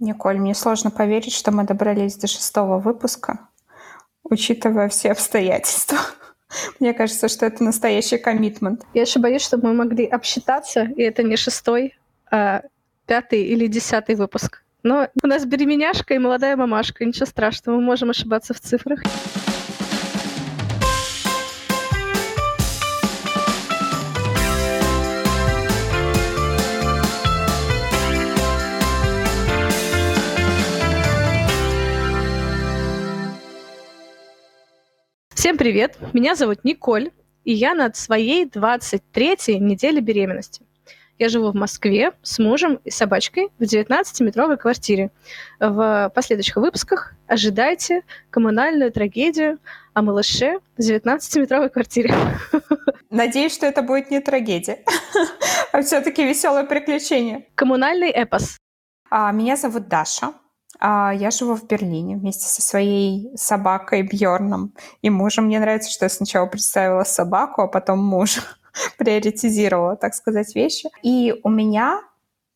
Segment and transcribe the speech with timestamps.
[0.00, 3.48] Николь, мне сложно поверить, что мы добрались до шестого выпуска,
[4.24, 5.98] учитывая все обстоятельства.
[6.80, 8.82] Мне кажется, что это настоящий коммитмент.
[8.94, 11.98] Я еще боюсь, что мы могли обсчитаться, и это не шестой,
[12.30, 12.62] а
[13.06, 14.62] пятый или десятый выпуск.
[14.82, 19.02] Но у нас беременяшка и молодая мамашка, ничего страшного, мы можем ошибаться в цифрах.
[35.50, 35.98] Всем привет!
[36.12, 37.10] Меня зовут Николь,
[37.42, 40.62] и я над своей 23-й неделе беременности.
[41.18, 45.10] Я живу в Москве с мужем и собачкой в 19-метровой квартире.
[45.58, 49.58] В последующих выпусках ожидайте коммунальную трагедию
[49.92, 52.14] о малыше в 19-метровой квартире.
[53.10, 54.84] Надеюсь, что это будет не трагедия,
[55.72, 57.48] а все-таки веселое приключение.
[57.56, 58.56] Коммунальный эпос.
[59.10, 60.32] А, меня зовут Даша.
[60.80, 65.44] А, я живу в Берлине вместе со своей собакой Бьорном и мужем.
[65.44, 68.40] Мне нравится, что я сначала представила собаку, а потом мужа.
[68.98, 70.88] Приоритизировала, так сказать, вещи.
[71.02, 72.00] И у меня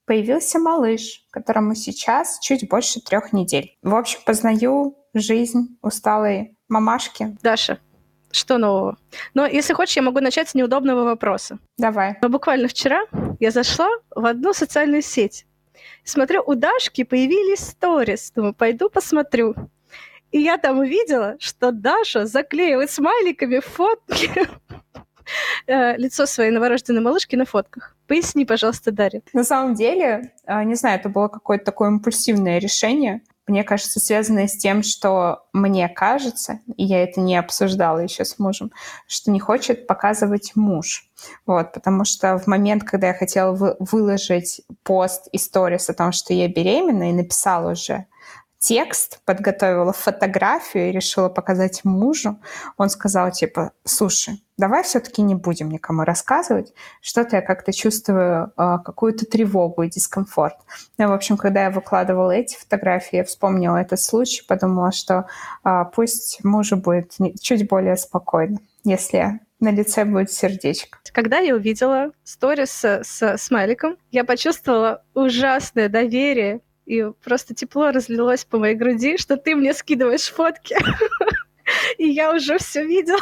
[0.06, 3.76] появился малыш, которому сейчас чуть больше трех недель.
[3.82, 7.36] В общем, познаю жизнь усталой мамашки.
[7.42, 7.78] Даша,
[8.30, 8.96] что нового?
[9.34, 11.58] Но если хочешь, я могу начать с неудобного вопроса.
[11.76, 12.16] Давай.
[12.22, 13.02] Но буквально вчера
[13.38, 15.46] я зашла в одну социальную сеть
[16.04, 18.30] Смотрю, у Дашки появились сторис.
[18.30, 19.54] Думаю, пойду посмотрю.
[20.30, 24.30] И я там увидела, что Даша заклеивает смайликами фотки
[25.66, 27.96] э, лицо своей новорожденной малышки на фотках.
[28.06, 29.22] Поясни, пожалуйста, Дарья.
[29.32, 34.46] На самом деле, э, не знаю, это было какое-то такое импульсивное решение мне кажется, связанное
[34.46, 38.72] с тем, что мне кажется, и я это не обсуждала еще с мужем,
[39.06, 41.10] что не хочет показывать муж.
[41.46, 46.12] Вот, потому что в момент, когда я хотела вы, выложить пост и сторис о том,
[46.12, 48.06] что я беременна, и написала уже
[48.58, 52.40] текст, подготовила фотографию и решила показать мужу,
[52.78, 58.78] он сказал типа, слушай, давай все-таки не будем никому рассказывать, что-то я как-то чувствую э,
[58.84, 60.56] какую-то тревогу и дискомфорт.
[60.98, 65.26] Ну, в общем, когда я выкладывала эти фотографии, я вспомнила этот случай, подумала, что
[65.64, 70.98] э, пусть мужу будет чуть более спокойно, если на лице будет сердечко.
[71.12, 78.44] Когда я увидела сторис с, с смайликом, я почувствовала ужасное доверие и просто тепло разлилось
[78.44, 80.76] по моей груди, что ты мне скидываешь фотки,
[81.98, 83.20] и я уже все видела.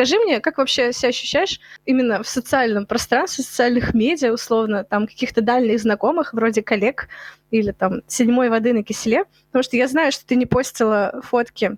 [0.00, 5.42] Скажи мне, как вообще себя ощущаешь именно в социальном пространстве, социальных медиа, условно, там каких-то
[5.42, 7.08] дальних знакомых, вроде коллег
[7.50, 9.24] или там седьмой воды на киселе?
[9.48, 11.76] Потому что я знаю, что ты не постила фотки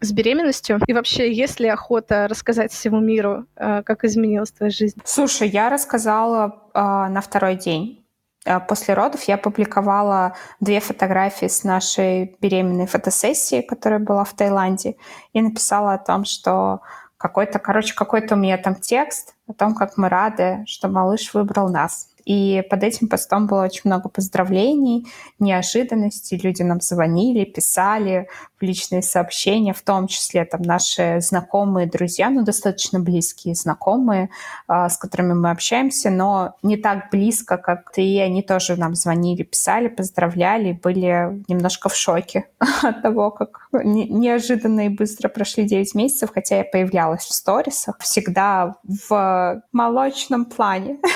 [0.00, 0.80] с беременностью?
[0.88, 5.00] И вообще, есть ли охота рассказать всему миру, э, как изменилась твоя жизнь?
[5.04, 8.04] Слушай, я рассказала э, на второй день.
[8.44, 14.96] Э, после родов я публиковала две фотографии с нашей беременной фотосессии, которая была в Таиланде,
[15.32, 16.80] и написала о том, что
[17.24, 21.70] какой-то, короче, какой-то у меня там текст о том, как мы рады, что малыш выбрал
[21.70, 22.10] нас.
[22.26, 25.06] И под этим постом было очень много поздравлений,
[25.38, 26.38] неожиданностей.
[26.38, 32.44] Люди нам звонили, писали в личные сообщения, в том числе там наши знакомые, друзья, ну,
[32.44, 34.28] достаточно близкие знакомые,
[34.66, 38.02] а, с которыми мы общаемся, но не так близко, как ты.
[38.02, 42.48] И они тоже нам звонили, писали, поздравляли, были немножко в шоке
[42.82, 48.76] от того, как неожиданно и быстро прошли 9 месяцев, хотя я появлялась в сторисах всегда
[49.08, 50.98] в молочном плане.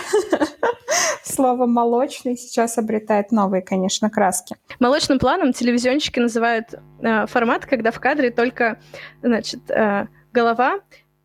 [1.39, 4.57] слово «молочный» сейчас обретает новые, конечно, краски.
[4.81, 8.81] Молочным планом телевизионщики называют э, формат, когда в кадре только
[9.23, 10.81] значит, э, голова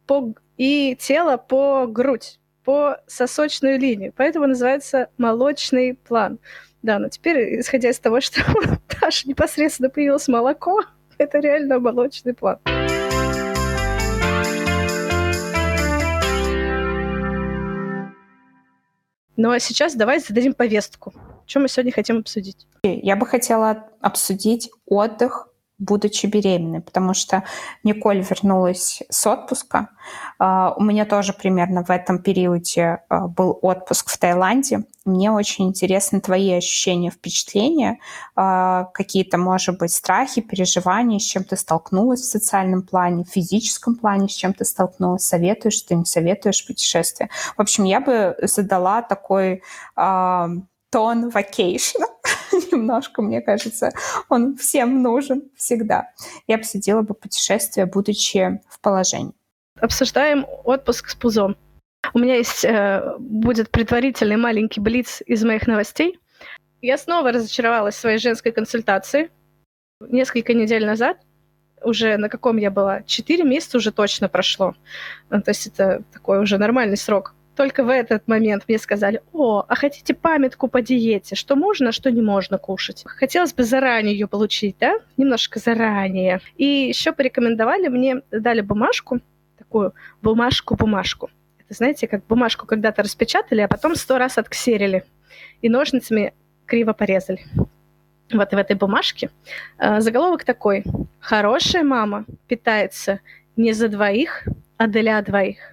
[0.06, 0.34] по...
[0.58, 4.14] и тело по грудь, по сосочную линию.
[4.16, 6.40] Поэтому называется молочный план.
[6.82, 8.42] Да, но теперь, исходя из того, что
[9.02, 10.82] Даша непосредственно появилось молоко,
[11.18, 12.59] это реально молочный план.
[19.35, 21.13] Ну а сейчас давай зададим повестку.
[21.46, 22.68] Что мы сегодня хотим обсудить?
[22.84, 25.49] Я бы хотела обсудить отдых
[25.84, 27.44] будучи беременной, потому что
[27.84, 29.90] Николь вернулась с отпуска.
[30.40, 34.85] А, у меня тоже примерно в этом периоде а, был отпуск в Таиланде.
[35.06, 38.00] Мне очень интересны твои ощущения, впечатления,
[38.35, 43.96] а, какие-то, может быть, страхи, переживания, с чем ты столкнулась в социальном плане, в физическом
[43.96, 47.29] плане, с чем ты столкнулась, советуешь, ты не советуешь путешествия.
[47.58, 49.62] В общем, я бы задала такой
[49.96, 52.06] тон вакейшна.
[52.72, 53.91] Немножко, мне кажется,
[54.29, 56.11] он всем нужен всегда.
[56.47, 59.34] Я обсудила бы путешествие, будучи в положении.
[59.79, 61.55] Обсуждаем отпуск с пузом.
[62.13, 66.19] У меня есть, э, будет предварительный маленький блиц из моих новостей.
[66.81, 69.31] Я снова разочаровалась в своей женской консультации
[70.01, 71.17] несколько недель назад.
[71.81, 73.03] Уже на каком я была?
[73.03, 74.75] Четыре месяца уже точно прошло.
[75.29, 77.34] Ну, то есть это такой уже нормальный срок.
[77.55, 82.09] Только в этот момент мне сказали, о, а хотите памятку по диете, что можно, что
[82.09, 83.03] не можно кушать.
[83.05, 86.41] Хотелось бы заранее ее получить, да, немножко заранее.
[86.58, 89.20] И еще порекомендовали мне, дали бумажку,
[89.58, 91.29] такую бумажку-бумажку.
[91.59, 95.03] Это, знаете, как бумажку когда-то распечатали, а потом сто раз отксерили.
[95.61, 96.34] И ножницами
[96.66, 97.46] криво порезали.
[98.32, 99.29] Вот в этой бумажке
[99.78, 100.84] э, заголовок такой.
[101.20, 103.20] Хорошая мама питается
[103.55, 104.47] не за двоих,
[104.78, 105.72] а для двоих.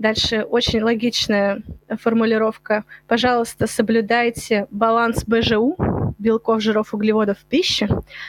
[0.00, 1.62] Дальше очень логичная
[1.98, 2.86] формулировка.
[3.06, 5.76] Пожалуйста, соблюдайте баланс БЖУ,
[6.18, 7.86] белков, жиров, углеводов в пище.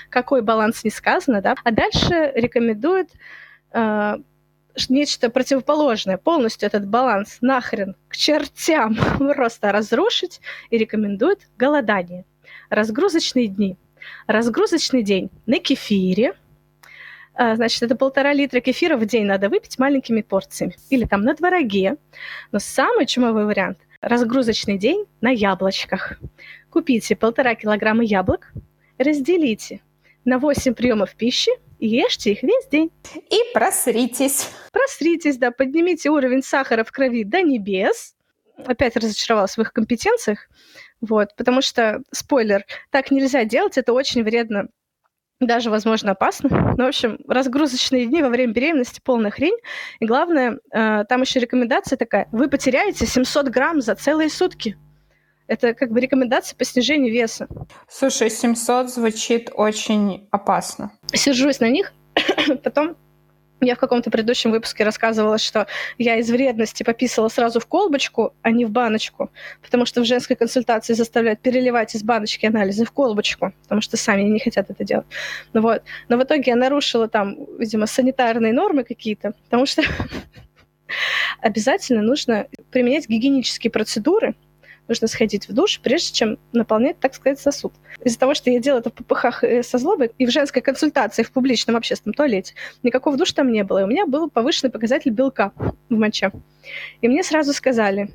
[0.09, 1.55] Какой баланс не сказано, да?
[1.63, 3.11] А дальше рекомендует
[3.71, 4.17] э,
[4.89, 10.41] нечто противоположное, полностью этот баланс нахрен к чертям просто разрушить
[10.71, 12.25] и рекомендует голодание.
[12.69, 13.77] Разгрузочные дни.
[14.27, 16.33] Разгрузочный день на кефире,
[17.35, 20.75] значит, это полтора литра кефира в день надо выпить маленькими порциями.
[20.89, 21.97] Или там на двороге.
[22.51, 26.19] Но самый чумовой вариант– разгрузочный день на яблочках.
[26.69, 28.51] Купите полтора килограмма яблок,
[28.97, 29.81] разделите
[30.25, 32.91] на 8 приемов пищи и ешьте их весь день.
[33.15, 34.49] И просритесь.
[34.71, 38.15] Просритесь, да, поднимите уровень сахара в крови до небес.
[38.65, 40.47] Опять разочаровалась в их компетенциях.
[41.01, 44.67] Вот, потому что, спойлер, так нельзя делать, это очень вредно
[45.47, 46.75] даже, возможно, опасно.
[46.77, 49.57] Ну, в общем, разгрузочные дни во время беременности полная хрень.
[49.99, 52.27] И главное, э, там еще рекомендация такая.
[52.31, 54.77] Вы потеряете 700 грамм за целые сутки.
[55.47, 57.47] Это как бы рекомендация по снижению веса.
[57.89, 60.91] Слушай, 700 звучит очень опасно.
[61.13, 61.91] Сержусь на них,
[62.63, 62.95] потом
[63.61, 65.67] я в каком-то предыдущем выпуске рассказывала, что
[65.97, 69.31] я из вредности пописала сразу в колбочку, а не в баночку,
[69.61, 74.23] потому что в женской консультации заставляют переливать из баночки анализы в колбочку, потому что сами
[74.23, 75.05] не хотят это делать.
[75.53, 75.83] Ну вот.
[76.09, 79.83] Но в итоге я нарушила там, видимо, санитарные нормы какие-то, потому что
[81.39, 84.35] обязательно нужно применять гигиенические процедуры,
[84.87, 87.73] нужно сходить в душ, прежде чем наполнять, так сказать, сосуд.
[88.03, 91.23] Из-за того, что я делала это в попыхах э, со злобой и в женской консультации
[91.23, 93.79] в публичном общественном туалете, никакого душа там не было.
[93.79, 95.53] И у меня был повышенный показатель белка
[95.89, 96.31] в моче.
[97.01, 98.11] И мне сразу сказали,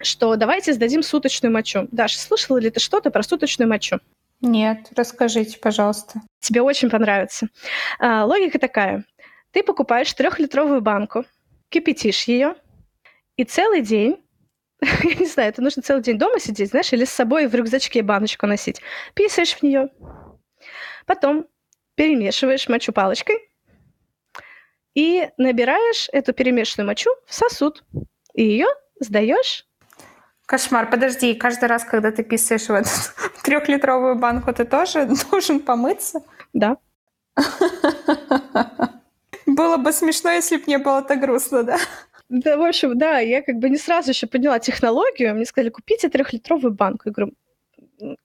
[0.00, 1.88] что давайте сдадим суточную мочу.
[1.92, 3.98] Даша, слышала ли ты что-то про суточную мочу?
[4.40, 6.22] Нет, расскажите, пожалуйста.
[6.40, 7.48] Тебе очень понравится.
[7.98, 9.04] А, логика такая.
[9.52, 11.24] Ты покупаешь трехлитровую банку,
[11.68, 12.54] кипятишь ее,
[13.36, 14.16] и целый день
[15.04, 18.02] я не знаю, это нужно целый день дома сидеть, знаешь, или с собой в рюкзачке
[18.02, 18.80] баночку носить.
[19.14, 19.90] Писаешь в нее.
[21.06, 21.46] Потом
[21.94, 23.50] перемешиваешь мочу палочкой
[24.94, 27.84] и набираешь эту перемешанную мочу в сосуд.
[28.32, 28.66] И ее
[29.00, 29.66] сдаешь.
[30.46, 32.88] Кошмар, подожди, каждый раз, когда ты писаешь в эту
[33.44, 36.22] трехлитровую банку, ты тоже должен помыться?
[36.52, 36.76] Да.
[39.46, 41.78] Было бы смешно, если бы не было так грустно, да?
[42.30, 45.34] Да, в общем, да, я как бы не сразу еще поняла технологию.
[45.34, 47.02] Мне сказали, купите трехлитровую банку.
[47.08, 47.34] Я говорю,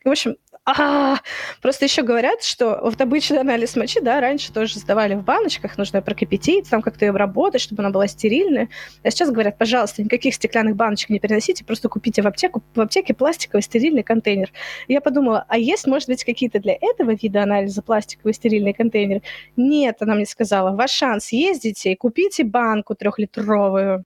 [0.04, 1.18] в общем, а,
[1.62, 6.02] просто еще говорят, что вот обычный анализ мочи, да, раньше тоже сдавали в баночках, нужно
[6.02, 8.70] прокипятить, там как-то ее обработать, чтобы она была стерильная.
[9.04, 13.14] А сейчас говорят, пожалуйста, никаких стеклянных баночек не переносите, просто купите в аптеку, в аптеке
[13.14, 14.52] пластиковый стерильный контейнер.
[14.88, 19.22] Я подумала, а есть, может быть, какие-то для этого вида анализа пластиковый стерильный контейнер?
[19.56, 24.04] Нет, она мне сказала, ваш шанс, ездите и купите банку трехлитровую.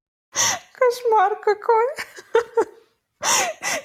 [0.73, 1.85] Кошмар какой.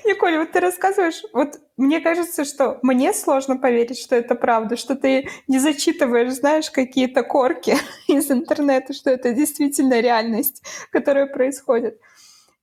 [0.04, 4.94] Николь, вот ты рассказываешь, вот мне кажется, что мне сложно поверить, что это правда, что
[4.94, 7.76] ты не зачитываешь, знаешь, какие-то корки
[8.08, 12.00] из интернета, что это действительно реальность, которая происходит.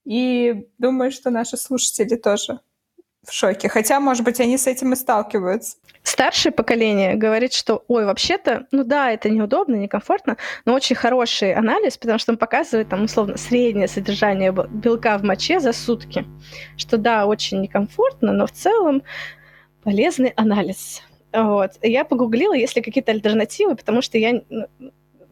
[0.04, 2.60] И думаю, что наши слушатели тоже
[3.22, 3.68] в шоке.
[3.68, 5.76] Хотя, может быть, они с этим и сталкиваются.
[6.02, 11.96] Старшее поколение говорит, что, ой, вообще-то, ну да, это неудобно, некомфортно, но очень хороший анализ,
[11.96, 16.26] потому что он показывает, там, условно, среднее содержание белка в моче за сутки.
[16.76, 19.02] Что да, очень некомфортно, но в целом
[19.84, 21.02] полезный анализ.
[21.32, 21.72] Вот.
[21.82, 24.42] Я погуглила, есть ли какие-то альтернативы, потому что я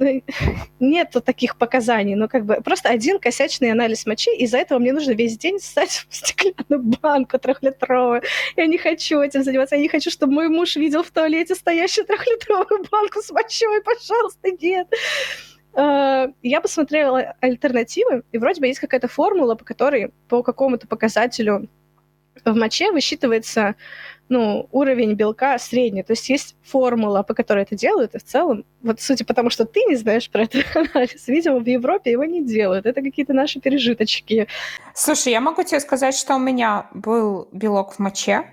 [0.80, 5.12] нету таких показаний, но как бы просто один косячный анализ мочи, из-за этого мне нужно
[5.12, 8.22] весь день ссать в стеклянную банку трехлитровую.
[8.56, 12.06] Я не хочу этим заниматься, я не хочу, чтобы мой муж видел в туалете стоящую
[12.06, 14.88] трехлитровую банку с мочой, пожалуйста, нет.
[15.74, 21.68] А, я посмотрела альтернативы, и вроде бы есть какая-то формула, по которой по какому-то показателю
[22.44, 23.74] в моче высчитывается
[24.30, 26.02] ну, уровень белка средний.
[26.02, 29.50] То есть есть формула, по которой это делают, и в целом, вот судя по тому,
[29.50, 32.86] что ты не знаешь про этот анализ, видимо, в Европе его не делают.
[32.86, 34.46] Это какие-то наши пережиточки.
[34.94, 38.44] Слушай, я могу тебе сказать, что у меня был белок в моче,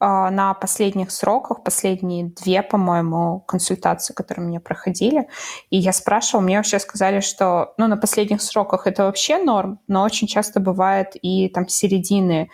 [0.00, 5.28] а, на последних сроках, последние две, по-моему, консультации, которые мне проходили,
[5.70, 10.04] и я спрашивала, мне вообще сказали, что ну, на последних сроках это вообще норм, но
[10.04, 12.48] очень часто бывает и там середины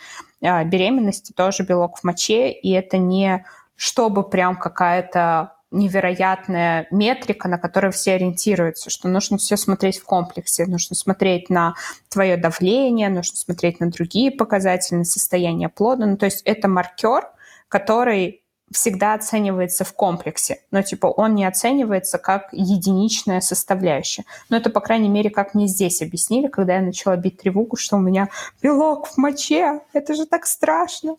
[0.65, 3.45] беременности тоже белок в моче, и это не
[3.77, 10.67] чтобы прям какая-то невероятная метрика, на которую все ориентируются, что нужно все смотреть в комплексе,
[10.67, 11.75] нужно смотреть на
[12.09, 16.07] твое давление, нужно смотреть на другие показатели, на состояние плода.
[16.07, 17.29] Ну, то есть это маркер,
[17.69, 24.25] который всегда оценивается в комплексе, но типа он не оценивается как единичная составляющая.
[24.49, 27.97] Но это, по крайней мере, как мне здесь объяснили, когда я начала бить тревогу, что
[27.97, 28.29] у меня
[28.63, 29.81] белок в моче.
[29.93, 31.17] Это же так страшно.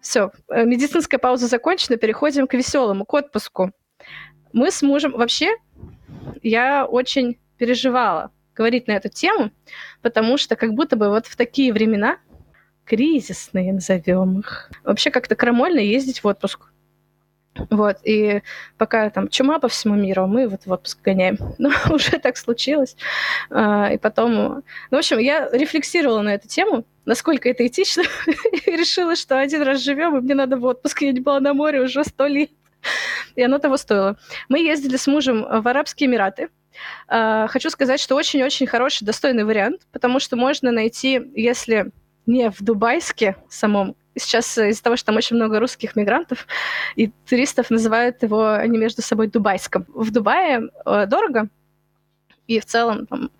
[0.00, 3.72] Все, э, медицинская пауза закончена, переходим к веселому, к отпуску.
[4.52, 5.56] Мы с мужем вообще,
[6.42, 9.50] я очень переживала говорить на эту тему,
[10.02, 12.18] потому что как будто бы вот в такие времена,
[12.84, 16.70] кризисные назовем их, вообще как-то крамольно ездить в отпуск.
[17.70, 18.42] Вот, и
[18.78, 21.38] пока там чума по всему миру, мы вот в отпуск гоняем.
[21.58, 22.96] Но уже так случилось.
[23.50, 24.34] А, и потом...
[24.34, 28.02] Ну, в общем, я рефлексировала на эту тему, насколько это этично,
[28.66, 31.02] и решила, что один раз живем, и мне надо в отпуск.
[31.02, 32.50] Я не была на море уже сто лет.
[33.34, 34.16] И оно того стоило.
[34.48, 36.50] Мы ездили с мужем в Арабские Эмираты.
[37.08, 41.92] А, хочу сказать, что очень-очень хороший, достойный вариант, потому что можно найти, если
[42.26, 46.46] не в Дубайске самом, сейчас из-за того, что там очень много русских мигрантов,
[46.96, 49.86] и туристов называют его они между собой Дубайском.
[49.88, 51.48] В Дубае э, дорого,
[52.46, 53.30] и в целом там,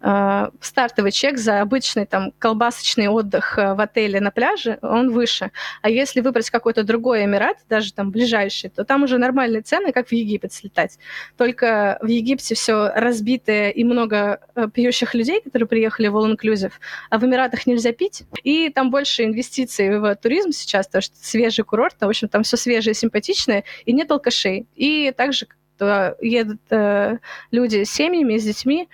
[0.00, 5.50] э, стартовый чек за обычный там колбасочный отдых э, в отеле на пляже, он выше.
[5.82, 10.08] А если выбрать какой-то другой Эмират, даже там ближайший, то там уже нормальные цены, как
[10.08, 10.98] в Египет слетать.
[11.36, 16.72] Только в Египте все разбитое и много э, пьющих людей, которые приехали в All Inclusive,
[17.10, 18.24] а в Эмиратах нельзя пить.
[18.42, 22.56] И там больше инвестиций в туризм сейчас, потому что свежий курорт, в общем, там все
[22.56, 24.66] свежее, симпатичное, и нет алкашей.
[24.74, 25.46] И также
[25.80, 27.18] едут э,
[27.50, 28.88] люди с семьями, с детьми,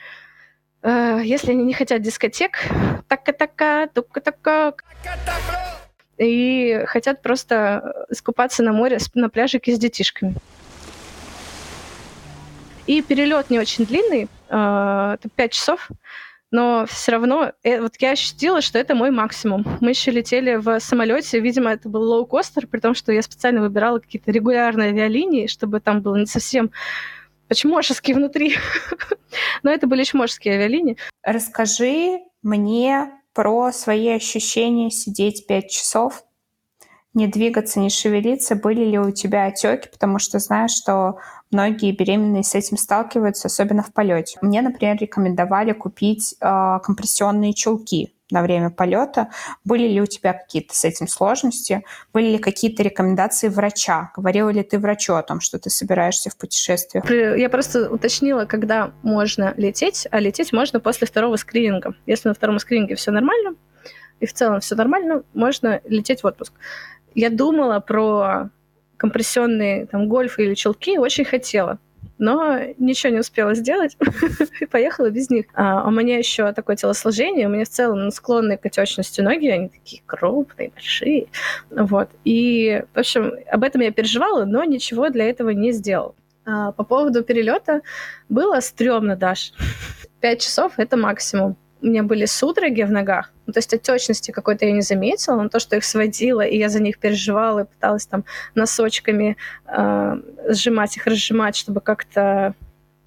[0.82, 2.58] э, если они не хотят дискотек,
[3.08, 4.75] така-така, тука-така,
[6.18, 10.34] и хотят просто искупаться на море, на пляжике с детишками.
[12.87, 15.88] И перелет не очень длинный, э, это 5 часов,
[16.50, 19.64] но все равно э, вот я ощутила, что это мой максимум.
[19.80, 24.00] Мы еще летели в самолете, видимо, это был лоукостер, при том, что я специально выбирала
[24.00, 26.71] какие-то регулярные авиалинии, чтобы там было не совсем
[27.49, 28.57] почмошески внутри.
[29.62, 30.97] Но это были чмошские авиалинии.
[31.23, 36.25] Расскажи мне про свои ощущения сидеть пять часов,
[37.14, 38.54] не двигаться, не шевелиться.
[38.54, 39.88] Были ли у тебя отеки?
[39.90, 41.18] Потому что знаешь, что
[41.50, 44.38] Многие беременные с этим сталкиваются, особенно в полете.
[44.40, 49.30] Мне, например, рекомендовали купить э, компрессионные чулки на время полета.
[49.64, 51.84] Были ли у тебя какие-то с этим сложности?
[52.12, 54.12] Были ли какие-то рекомендации врача?
[54.16, 57.02] Говорила ли ты врачу о том, что ты собираешься в путешествие?
[57.36, 61.96] Я просто уточнила, когда можно лететь, а лететь можно после второго скрининга.
[62.06, 63.56] Если на втором скрининге все нормально,
[64.20, 66.52] и в целом все нормально, можно лететь в отпуск.
[67.14, 68.50] Я думала про
[68.96, 71.78] компрессионные там гольфы или челки очень хотела
[72.20, 73.96] но ничего не успела сделать
[74.60, 75.46] и поехала без них.
[75.54, 79.70] А у меня еще такое телосложение, у меня в целом склонные к отечности ноги, они
[79.70, 81.28] такие крупные, большие.
[81.70, 82.10] Вот.
[82.24, 86.14] И, в общем, об этом я переживала, но ничего для этого не сделала.
[86.44, 87.80] А по поводу перелета
[88.28, 89.54] было стрёмно, Даш.
[90.20, 93.32] Пять часов— это максимум у меня были судороги в ногах.
[93.46, 96.68] Ну, то есть отечности какой-то я не заметила, но то, что их сводило, и я
[96.68, 100.16] за них переживала, и пыталась там носочками э,
[100.49, 102.54] сжимать их, разжимать, чтобы как-то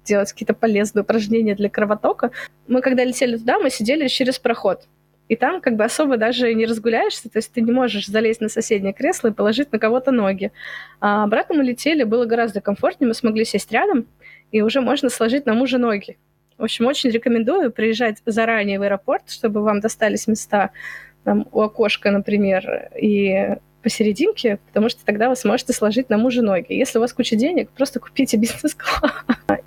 [0.04, 2.30] делать какие-то полезные упражнения для кровотока.
[2.68, 4.86] Мы когда летели туда, мы сидели через проход.
[5.28, 8.50] И там как бы особо даже не разгуляешься, то есть ты не можешь залезть на
[8.50, 10.52] соседнее кресло и положить на кого-то ноги.
[11.00, 14.06] А обратно мы летели, было гораздо комфортнее, мы смогли сесть рядом,
[14.52, 16.18] и уже можно сложить на мужа ноги.
[16.58, 20.70] В общем, очень рекомендую приезжать заранее в аэропорт, чтобы вам достались места
[21.24, 26.72] там, у окошка, например, и посерединке, потому что тогда вы сможете сложить на мужа ноги.
[26.72, 29.12] Если у вас куча денег, просто купите бизнес-класс.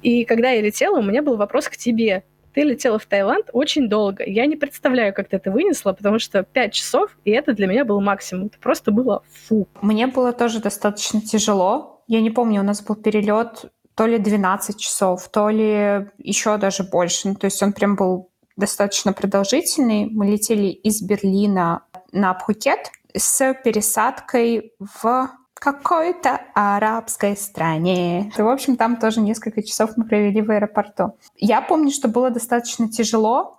[0.02, 2.24] И когда я летела, у меня был вопрос к тебе.
[2.54, 4.24] Ты летела в Таиланд очень долго.
[4.26, 7.86] Я не представляю, как ты это вынесла, потому что 5 часов, и это для меня
[7.86, 8.48] был максимум.
[8.48, 9.68] Это просто было фу.
[9.84, 12.04] Мне было тоже достаточно тяжело.
[12.08, 13.66] Я не помню, у нас был перелет
[13.98, 17.30] то ли 12 часов, то ли еще даже больше.
[17.30, 20.06] Ну, то есть он прям был достаточно продолжительный.
[20.10, 28.32] Мы летели из Берлина на Пхукет с пересадкой в какой-то арабской стране.
[28.38, 31.18] И, в общем, там тоже несколько часов мы провели в аэропорту.
[31.36, 33.58] Я помню, что было достаточно тяжело,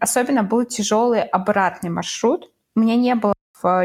[0.00, 2.50] Особенно был тяжелый обратный маршрут.
[2.74, 3.34] У меня не было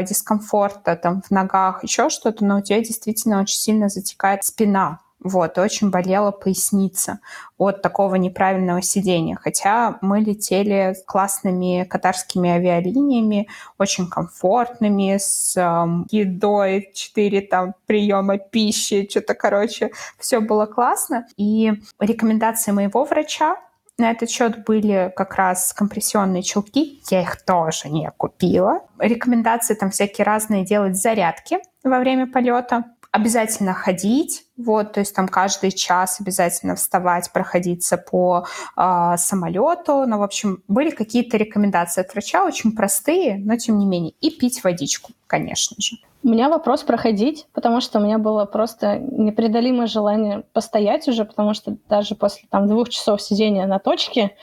[0.02, 5.00] дискомфорта там в ногах, еще что-то, но у тебя действительно очень сильно затекает спина.
[5.24, 7.20] Вот, очень болела поясница
[7.58, 9.38] от такого неправильного сидения.
[9.40, 13.48] Хотя мы летели классными катарскими авиалиниями,
[13.78, 21.26] очень комфортными, с э, едой, 4 там приема пищи, что-то, короче, все было классно.
[21.36, 23.56] И рекомендации моего врача
[23.98, 27.00] на этот счет были как раз компрессионные чулки.
[27.10, 28.80] Я их тоже не купила.
[28.98, 35.28] Рекомендации там всякие разные делать зарядки во время полета обязательно ходить, вот, то есть там
[35.28, 42.12] каждый час обязательно вставать, проходиться по э, самолету, ну, в общем, были какие-то рекомендации от
[42.12, 45.96] врача, очень простые, но тем не менее, и пить водичку, конечно же.
[46.24, 51.52] У меня вопрос проходить, потому что у меня было просто непреодолимое желание постоять уже, потому
[51.52, 54.36] что даже после там двух часов сидения на точке,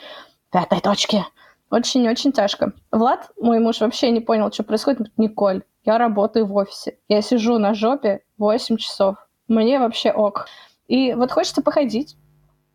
[0.52, 1.24] пятой точке,
[1.70, 2.72] очень-очень тяжко.
[2.90, 5.10] Влад, мой муж, вообще не понял, что происходит.
[5.16, 6.98] Николь, я работаю в офисе.
[7.08, 9.16] Я сижу на жопе 8 часов.
[9.48, 10.46] Мне вообще ок.
[10.88, 12.16] И вот хочется походить.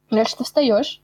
[0.10, 1.02] Дальше ты встаешь.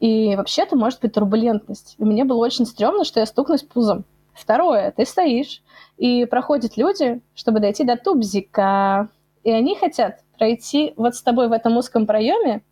[0.00, 1.94] И вообще-то может быть турбулентность.
[1.98, 4.04] И мне было очень стрёмно, что я стукнусь пузом.
[4.34, 5.62] Второе, ты стоишь,
[5.96, 9.08] и проходят люди, чтобы дойти до тубзика.
[9.44, 12.64] И они хотят пройти вот с тобой в этом узком проеме,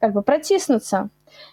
[0.00, 1.08] как бы протиснуться.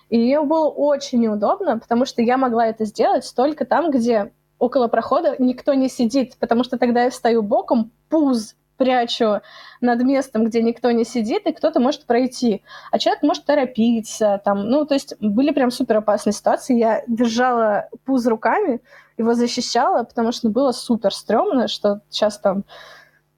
[0.10, 4.88] И мне было очень неудобно, потому что я могла это сделать только там, где около
[4.88, 9.42] прохода никто не сидит, потому что тогда я встаю боком, пуз прячу
[9.82, 12.62] над местом, где никто не сидит, и кто-то может пройти.
[12.92, 14.42] А человек может торопиться.
[14.44, 16.78] Там, ну, то есть были прям супер опасные ситуации.
[16.78, 18.82] Я держала пуз руками,
[19.18, 22.66] его защищала, потому что было супер стрёмно, что сейчас там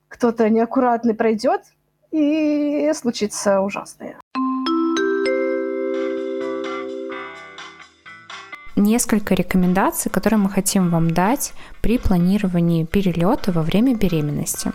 [0.07, 1.61] кто-то неаккуратный пройдет,
[2.11, 4.17] и случится ужасное.
[8.77, 14.71] Несколько рекомендаций, которые мы хотим вам дать при планировании перелета во время беременности.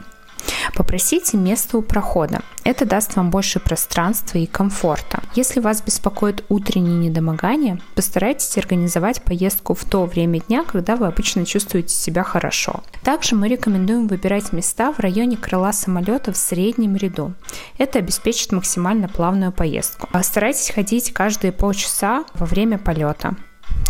[0.74, 2.40] Попросите место у прохода.
[2.64, 5.22] Это даст вам больше пространства и комфорта.
[5.34, 11.44] Если вас беспокоит утреннее недомогание, постарайтесь организовать поездку в то время дня, когда вы обычно
[11.44, 12.82] чувствуете себя хорошо.
[13.02, 17.34] Также мы рекомендуем выбирать места в районе крыла самолета в среднем ряду.
[17.78, 20.08] Это обеспечит максимально плавную поездку.
[20.22, 23.36] Старайтесь ходить каждые полчаса во время полета.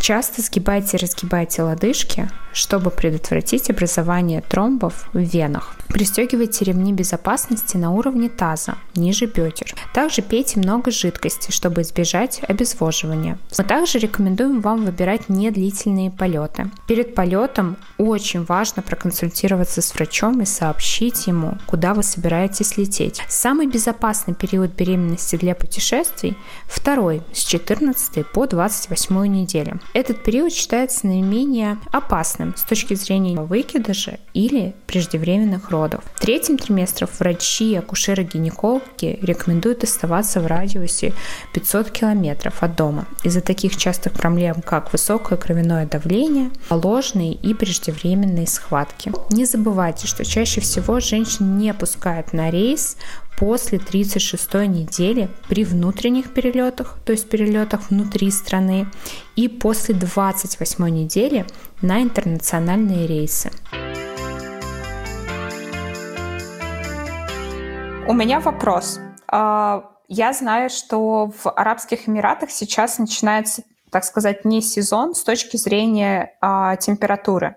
[0.00, 5.76] Часто сгибайте и разгибайте лодыжки, чтобы предотвратить образование тромбов в венах.
[5.88, 9.74] Пристегивайте ремни безопасности на уровне таза, ниже бедер.
[9.92, 13.38] Также пейте много жидкости, чтобы избежать обезвоживания.
[13.58, 16.70] Мы также рекомендуем вам выбирать недлительные полеты.
[16.88, 23.22] Перед полетом очень важно проконсультироваться с врачом и сообщить ему, куда вы собираетесь лететь.
[23.28, 29.80] Самый безопасный период беременности для путешествий– второй, с 14 по 28 неделю.
[29.92, 36.02] Этот период считается наименее опасным с точки зрения выкидыша или преждевременных родов.
[36.14, 41.12] В третьем триместре врачи, акушеры-гинекологи рекомендуют оставаться в радиусе
[41.52, 48.46] 500 километров от дома из-за таких частых проблем, как высокое кровяное давление, ложные и преждевременные
[48.46, 49.12] схватки.
[49.30, 52.96] Не забывайте, что чаще всего женщин не пускают на рейс
[53.38, 58.86] после 36 недели при внутренних перелетах, то есть перелетах внутри страны,
[59.36, 61.46] и после 28 недели
[61.80, 63.50] на интернациональные рейсы.
[68.06, 68.98] У меня вопрос.
[69.32, 75.56] А, я знаю, что в Арабских Эмиратах сейчас начинается, так сказать, не сезон с точки
[75.56, 77.56] зрения а, температуры.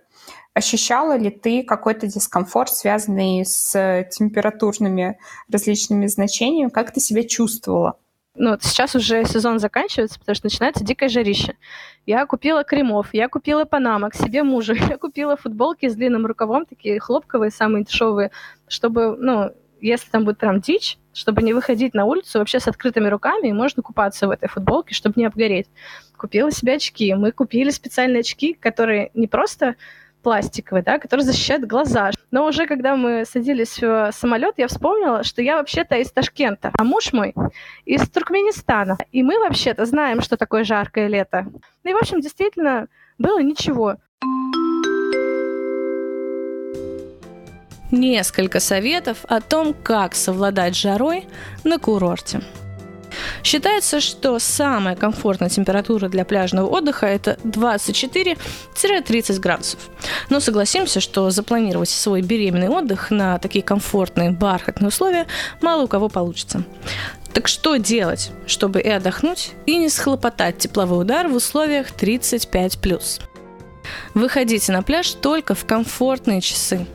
[0.54, 3.74] Ощущала ли ты какой-то дискомфорт, связанный с
[4.10, 5.20] температурными
[5.52, 6.70] различными значениями?
[6.70, 7.98] Как ты себя чувствовала?
[8.36, 11.56] Ну, вот сейчас уже сезон заканчивается, потому что начинается дикое жарище.
[12.06, 17.02] Я купила кремов, я купила панамок себе мужу, я купила футболки с длинным рукавом, такие
[17.02, 18.32] хлопковые, самые дешевые,
[18.70, 19.52] чтобы, ну,
[19.86, 23.84] если там будет прям дичь, чтобы не выходить на улицу вообще с открытыми руками, можно
[23.84, 25.68] купаться в этой футболке, чтобы не обгореть.
[26.18, 27.14] Купила себе очки.
[27.14, 29.76] Мы купили специальные очки, которые не просто
[30.24, 32.10] пластиковый, да, который защищает глаза.
[32.32, 36.84] Но уже когда мы садились в самолет, я вспомнила, что я вообще-то из Ташкента, а
[36.84, 37.36] муж мой
[37.86, 38.98] из Туркменистана.
[39.12, 41.46] И мы вообще-то знаем, что такое жаркое лето.
[41.84, 42.88] Ну и, в общем, действительно,
[43.20, 43.98] было ничего.
[47.96, 51.30] Несколько советов о том, как совладать жарой
[51.64, 52.42] на курорте.
[53.42, 59.80] Считается, что самая комфортная температура для пляжного отдыха это 24-30 градусов.
[60.30, 65.26] Но согласимся, что запланировать свой беременный отдых на такие комфортные бархатные условия
[65.62, 66.66] мало у кого получится.
[67.32, 73.22] Так что делать, чтобы и отдохнуть, и не схлопотать тепловой удар в условиях 35+.
[74.14, 76.86] Выходите на пляж только в комфортные часы.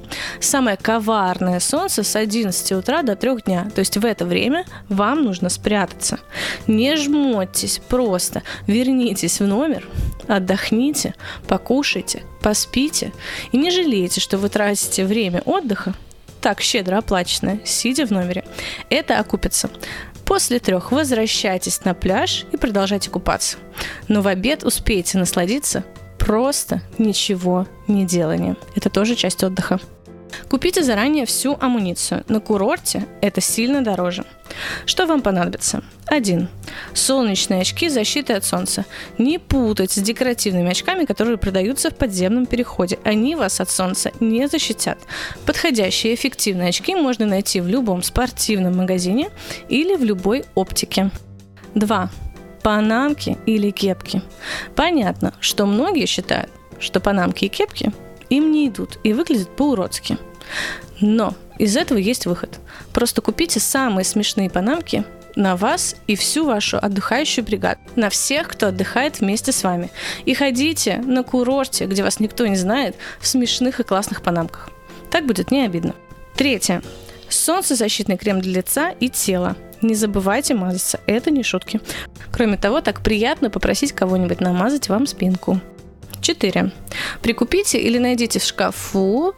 [0.40, 3.70] Самое коварное солнце с 11 утра до 3 дня.
[3.74, 6.18] То есть в это время вам нужно спрятаться.
[6.66, 9.86] Не жмотьтесь, просто вернитесь в номер,
[10.28, 11.14] отдохните,
[11.46, 13.12] покушайте, поспите
[13.52, 15.94] и не жалейте, что вы тратите время отдыха
[16.40, 18.44] так щедро оплаченное, сидя в номере.
[18.88, 19.70] Это окупится.
[20.24, 23.56] После трех возвращайтесь на пляж и продолжайте купаться.
[24.08, 25.84] Но в обед успейте насладиться
[26.20, 28.56] просто ничего не деланием.
[28.76, 29.80] Это тоже часть отдыха.
[30.48, 32.24] Купите заранее всю амуницию.
[32.28, 34.24] На курорте это сильно дороже.
[34.86, 35.82] Что вам понадобится?
[36.06, 36.48] 1.
[36.94, 38.84] Солнечные очки защиты от солнца.
[39.18, 42.98] Не путать с декоративными очками, которые продаются в подземном переходе.
[43.02, 44.98] Они вас от солнца не защитят.
[45.46, 49.30] Подходящие эффективные очки можно найти в любом спортивном магазине
[49.68, 51.10] или в любой оптике.
[51.74, 52.10] 2
[52.62, 54.22] панамки или кепки.
[54.74, 57.92] Понятно, что многие считают, что панамки и кепки
[58.28, 60.18] им не идут и выглядят по-уродски.
[61.00, 62.58] Но из этого есть выход.
[62.92, 65.04] Просто купите самые смешные панамки
[65.36, 69.90] на вас и всю вашу отдыхающую бригаду, на всех, кто отдыхает вместе с вами.
[70.24, 74.70] И ходите на курорте, где вас никто не знает, в смешных и классных панамках.
[75.10, 75.94] Так будет не обидно.
[76.34, 76.82] Третье.
[77.28, 79.56] Солнцезащитный крем для лица и тела.
[79.82, 81.80] Не забывайте мазаться, это не шутки.
[82.32, 85.60] Кроме того, так приятно попросить кого-нибудь намазать вам спинку.
[86.20, 86.72] 4.
[87.22, 89.34] Прикупите или найдите в шкафу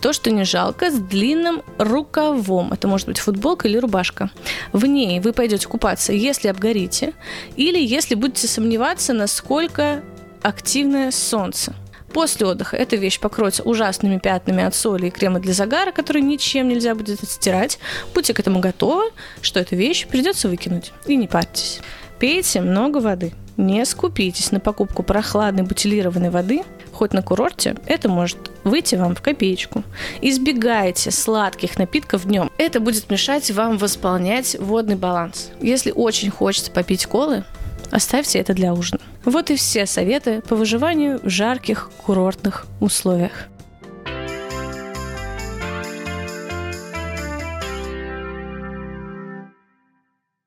[0.00, 2.72] то, что не жалко, с длинным рукавом.
[2.72, 4.30] Это может быть футболка или рубашка.
[4.72, 7.14] В ней вы пойдете купаться, если обгорите,
[7.56, 10.02] или если будете сомневаться, насколько
[10.42, 11.74] активное солнце.
[12.12, 16.68] После отдыха эта вещь покроется ужасными пятнами от соли и крема для загара, который ничем
[16.68, 17.78] нельзя будет отстирать.
[18.14, 19.10] Будьте к этому готовы,
[19.42, 20.92] что эту вещь придется выкинуть.
[21.06, 21.80] И не парьтесь.
[22.18, 23.32] Пейте много воды.
[23.56, 29.22] Не скупитесь на покупку прохладной бутилированной воды, хоть на курорте, это может выйти вам в
[29.22, 29.82] копеечку.
[30.20, 32.50] Избегайте сладких напитков днем.
[32.56, 35.50] Это будет мешать вам восполнять водный баланс.
[35.60, 37.44] Если очень хочется попить колы,
[37.90, 39.00] Оставьте это для ужина.
[39.24, 43.48] Вот и все советы по выживанию в жарких курортных условиях.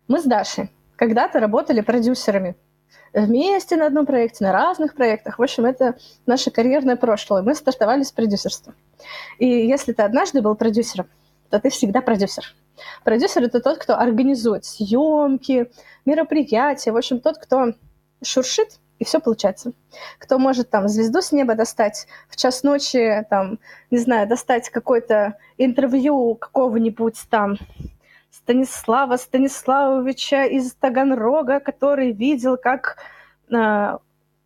[0.07, 2.55] Мы с Дашей когда-то работали продюсерами.
[3.13, 5.39] Вместе на одном проекте, на разных проектах.
[5.39, 7.41] В общем, это наше карьерное прошлое.
[7.41, 8.73] Мы стартовали с продюсерства.
[9.39, 11.07] И если ты однажды был продюсером,
[11.51, 12.55] то ты всегда продюсер.
[13.03, 15.69] Продюсер— это тот, кто организует съемки,
[16.05, 17.73] мероприятия, в общем, тот, кто
[18.23, 19.73] шуршит, и все получается.
[20.17, 23.59] Кто может там звезду с неба достать в час ночи, там,
[23.91, 27.57] не знаю, достать какое-то интервью какого-нибудь там
[28.31, 32.97] Станислава Станиславовича из Таганрога, который видел, как
[33.51, 33.97] э,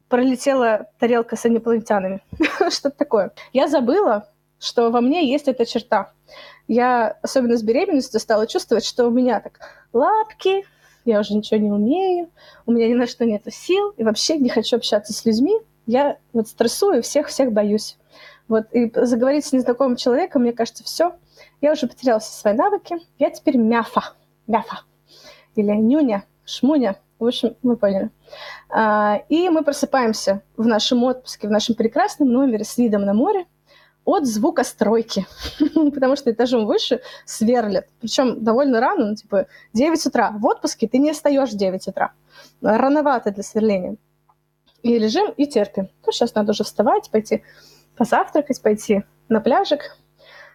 [0.09, 2.21] пролетела тарелка с инопланетянами.
[2.69, 3.31] Что-то такое.
[3.53, 6.13] Я забыла, что во мне есть эта черта
[6.67, 9.59] я, особенно с беременностью, стала чувствовать, что у меня так
[9.93, 10.65] лапки,
[11.05, 12.29] я уже ничего не умею,
[12.65, 15.55] у меня ни на что нету сил, и вообще не хочу общаться с людьми.
[15.85, 17.97] Я вот стрессую, всех-всех боюсь.
[18.47, 21.15] Вот, и заговорить с незнакомым человеком, мне кажется, все.
[21.61, 22.97] Я уже потеряла все свои навыки.
[23.19, 24.13] Я теперь мяфа.
[24.47, 24.81] Мяфа.
[25.55, 26.97] Или нюня, шмуня.
[27.19, 28.09] В общем, мы поняли.
[28.69, 33.45] А, и мы просыпаемся в нашем отпуске, в нашем прекрасном номере с видом на море
[34.05, 35.25] от звука стройки,
[35.93, 37.87] потому что этажом выше сверлят.
[37.99, 40.31] Причем довольно рано, ну, типа 9 утра.
[40.31, 42.13] В отпуске ты не встаешь в 9 утра.
[42.61, 43.97] Рановато для сверления.
[44.83, 45.89] И лежим и терпим.
[46.05, 47.43] Ну, сейчас надо уже вставать, пойти
[47.97, 49.97] позавтракать, пойти на пляжик.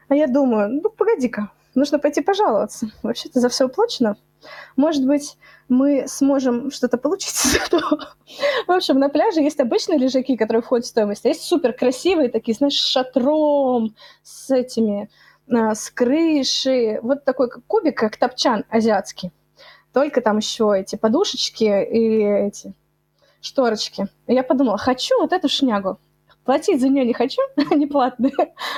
[0.09, 2.87] А я думаю, ну, погоди-ка, нужно пойти пожаловаться.
[3.03, 4.17] Вообще-то за все уплачено.
[4.77, 5.37] Может быть,
[5.69, 8.15] мы сможем что-то получить из этого.
[8.67, 12.29] В общем, на пляже есть обычные лежаки, которые входят в стоимость, а есть супер красивые
[12.29, 15.11] такие, знаешь, с шатром, с этими,
[15.51, 16.99] а, с крыши.
[17.03, 19.33] Вот такой кубик, как топчан азиатский.
[19.93, 22.75] Только там еще эти подушечки и эти
[23.41, 24.09] шторочки.
[24.27, 25.99] И я подумала, хочу вот эту шнягу.
[26.51, 28.33] Платить за нее не хочу, они платные,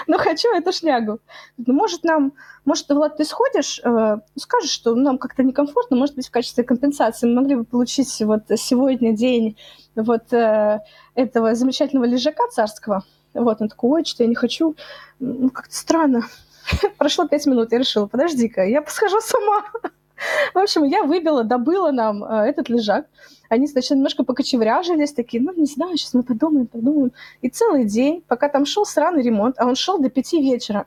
[0.06, 1.20] но хочу эту шнягу.
[1.56, 2.34] Ну, может, нам,
[2.66, 7.26] может, Влад, ты сходишь, э, скажешь, что нам как-то некомфортно, может быть, в качестве компенсации
[7.26, 9.56] мы могли бы получить вот сегодня день
[9.96, 10.80] вот э,
[11.14, 13.04] этого замечательного лежака царского.
[13.32, 14.76] Вот, он такой, ой, что я не хочу.
[15.18, 16.26] Ну, как-то странно.
[16.98, 19.64] Прошло пять минут, я решила, подожди-ка, я посхожу сама.
[20.54, 23.06] В общем, я выбила, добыла нам э, этот лежак.
[23.48, 27.12] Они, значит, немножко покочевряжились, такие, ну, не знаю, сейчас мы подумаем, подумаем.
[27.42, 30.86] И целый день, пока там шел сраный ремонт, а он шел до пяти вечера,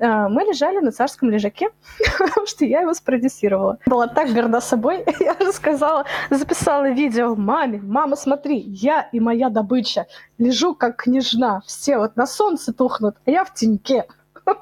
[0.00, 1.70] а, мы лежали на царском лежаке,
[2.18, 3.78] потому что я его спродюсировала.
[3.86, 7.80] Была так горда собой, я рассказала, записала видео маме.
[7.82, 10.06] Мама, смотри, я и моя добыча.
[10.38, 11.62] Лежу как княжна.
[11.66, 14.06] Все вот на солнце тухнут, а я в теньке.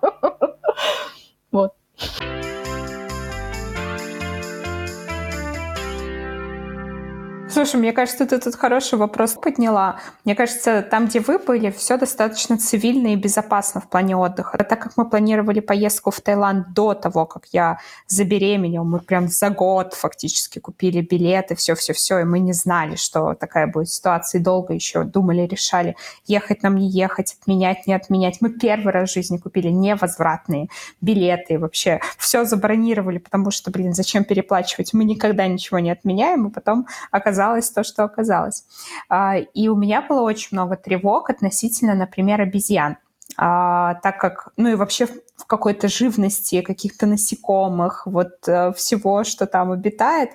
[1.53, 1.73] Вот.
[7.57, 9.99] Слушай, мне кажется, ты тут хороший вопрос подняла.
[10.27, 14.59] Мне кажется, там, где вы были, все достаточно цивильно и безопасно в плане отдыха.
[14.59, 19.49] Так как мы планировали поездку в Таиланд до того, как я забеременела, мы прям за
[19.49, 24.75] год фактически купили билеты, все-все-все, и мы не знали, что такая будет ситуация, и долго
[24.75, 28.42] еще думали, решали, ехать нам не ехать, отменять, не отменять.
[28.42, 30.69] Мы первый раз в жизни купили невозвратные
[31.01, 34.92] билеты, и вообще все забронировали, потому что, блин, зачем переплачивать?
[34.92, 38.64] Мы никогда ничего не отменяем, и потом оказалось, оказалось то, что оказалось.
[39.09, 42.96] А, и у меня было очень много тревог относительно, например, обезьян.
[43.38, 49.46] А, так как, ну и вообще в какой-то живности, каких-то насекомых, вот э, всего, что
[49.46, 50.30] там обитает.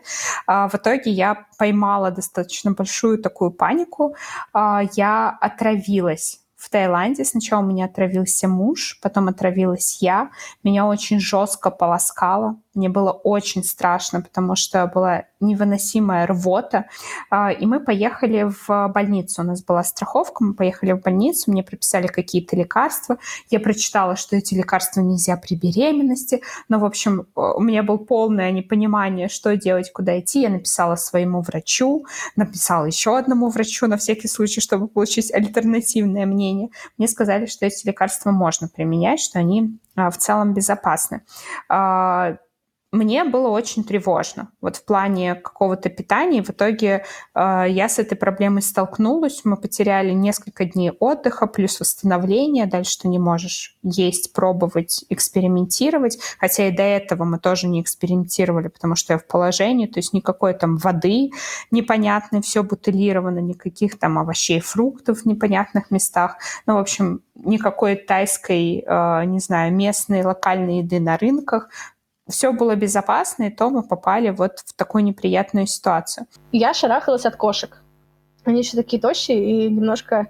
[0.46, 4.16] А, в итоге я поймала достаточно большую такую панику.
[4.54, 7.26] Я отравилась в Таиланде.
[7.26, 10.30] Сначала у меня отравился муж, потом отравилась я.
[10.64, 12.58] Меня очень жестко полоскало.
[12.76, 16.86] Мне было очень страшно, потому что была невыносимая рвота.
[17.30, 19.42] А, и мы поехали в больницу.
[19.42, 23.18] У нас была страховка, мы поехали в больницу, мне прописали какие-то лекарства.
[23.50, 26.42] Я прочитала, что эти лекарства нельзя при беременности.
[26.70, 30.42] Но, в общем, у меня было полное непонимание, что делать, куда идти.
[30.42, 36.70] Я написала своему врачу, написала еще одному врачу на всякий случай, чтобы получить альтернативное мнение.
[36.98, 41.22] Мне сказали, что эти лекарства можно применять, что они а, в целом безопасны
[41.70, 42.38] а,
[42.92, 44.50] мне было очень тревожно.
[44.60, 46.44] Вот в плане какого-то питания.
[46.44, 49.42] В итоге э, я с этой проблемой столкнулась.
[49.46, 52.66] Мы потеряли несколько дней отдыха плюс восстановления.
[52.66, 56.20] Дальше ты не можешь есть, пробовать, экспериментировать.
[56.38, 59.88] Хотя и до этого мы тоже не экспериментировали, потому что я в положении.
[59.88, 61.32] То есть никакой там воды
[61.72, 66.40] непонятной, все бутылировано, никаких там овощей, фруктов в непонятных местах.
[66.66, 71.70] Ну, в общем, никакой тайской, э, не знаю, местной, локальной еды на рынках
[72.32, 76.26] все было безопасно, и то мы попали вот в такую неприятную ситуацию.
[76.52, 77.82] Я шарахалась от кошек.
[78.44, 80.28] Они еще такие тощие и немножко,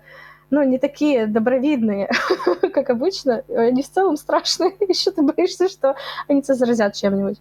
[0.50, 2.10] ну, не такие добровидные,
[2.74, 3.44] как обычно.
[3.48, 4.76] Они в целом страшные.
[4.88, 5.96] Еще ты боишься, что
[6.28, 7.40] они тебя заразят чем-нибудь.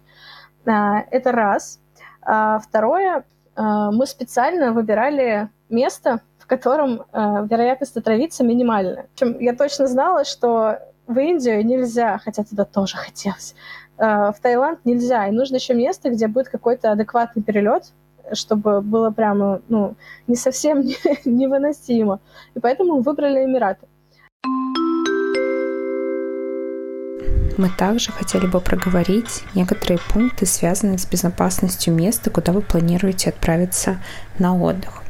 [0.65, 1.79] А, это раз.
[2.21, 8.43] А, второе, а, мы специально выбирали место, в котором вероятность отравиться
[9.13, 13.55] общем, я точно знала, что в Индию нельзя, хотя туда тоже хотелось,
[14.01, 17.91] в Таиланд нельзя, и нужно еще место, где будет какой-то адекватный перелет,
[18.33, 19.95] чтобы было прямо, ну,
[20.27, 20.81] не совсем
[21.25, 22.19] невыносимо.
[22.55, 23.87] И поэтому выбрали Эмираты.
[27.57, 33.97] Мы также хотели бы проговорить некоторые пункты, связанные с безопасностью места, куда вы планируете отправиться
[34.39, 35.00] на отдых.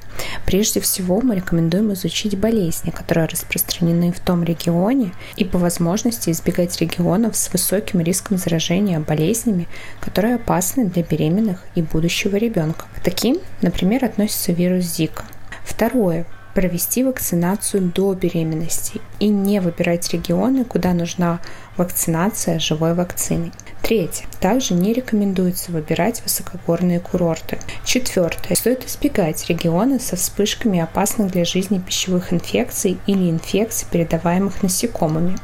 [0.45, 6.79] Прежде всего, мы рекомендуем изучить болезни, которые распространены в том регионе, и по возможности избегать
[6.81, 9.67] регионов с высоким риском заражения болезнями,
[9.99, 12.86] которые опасны для беременных и будущего ребенка.
[12.95, 15.23] К таким, например, относится вирус Зика.
[15.63, 21.39] Второе провести вакцинацию до беременности и не выбирать регионы, куда нужна
[21.77, 23.51] вакцинация живой вакциной.
[23.81, 24.25] Третье.
[24.39, 27.57] Также не рекомендуется выбирать высокогорные курорты.
[27.83, 28.55] Четвертое.
[28.55, 35.37] Стоит избегать регионы со вспышками опасных для жизни пищевых инфекций или инфекций, передаваемых насекомыми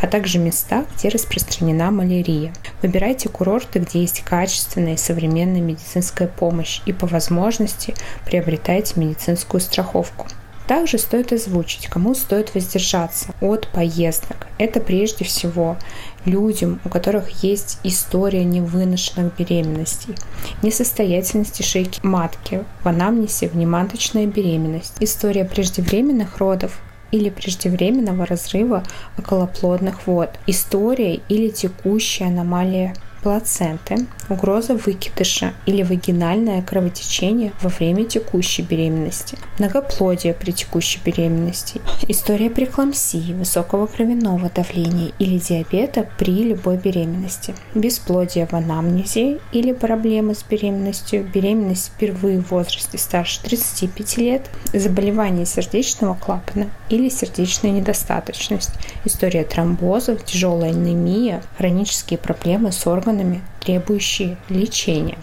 [0.00, 2.52] а также места, где распространена малярия.
[2.82, 7.94] Выбирайте курорты, где есть качественная и современная медицинская помощь и по возможности
[8.24, 10.26] приобретайте медицинскую страховку.
[10.68, 14.46] Также стоит озвучить, кому стоит воздержаться от поездок.
[14.58, 15.78] Это прежде всего
[16.26, 20.14] людям, у которых есть история невыношенных беременностей,
[20.62, 26.78] несостоятельности шейки матки, в анамнезе внематочная беременность, история преждевременных родов,
[27.10, 28.84] или преждевременного разрыва
[29.16, 38.62] околоплодных вод, история или текущая аномалия плаценты, угроза выкидыша или вагинальное кровотечение во время текущей
[38.62, 47.54] беременности, многоплодие при текущей беременности, история прекламсии, высокого кровяного давления или диабета при любой беременности,
[47.74, 55.46] бесплодие в анамнезе или проблемы с беременностью, беременность впервые в возрасте старше 35 лет, заболевание
[55.46, 58.70] сердечного клапана или сердечная недостаточность,
[59.04, 65.18] история тромбозов, тяжелая анемия, хронические проблемы с органами требующие лечения.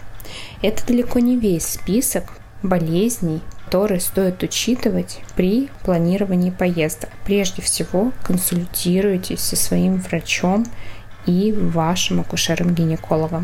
[0.61, 2.25] Это далеко не весь список
[2.63, 7.09] болезней, которые стоит учитывать при планировании поездок.
[7.25, 10.65] Прежде всего, консультируйтесь со своим врачом
[11.25, 13.43] и вашим акушером-гинекологом.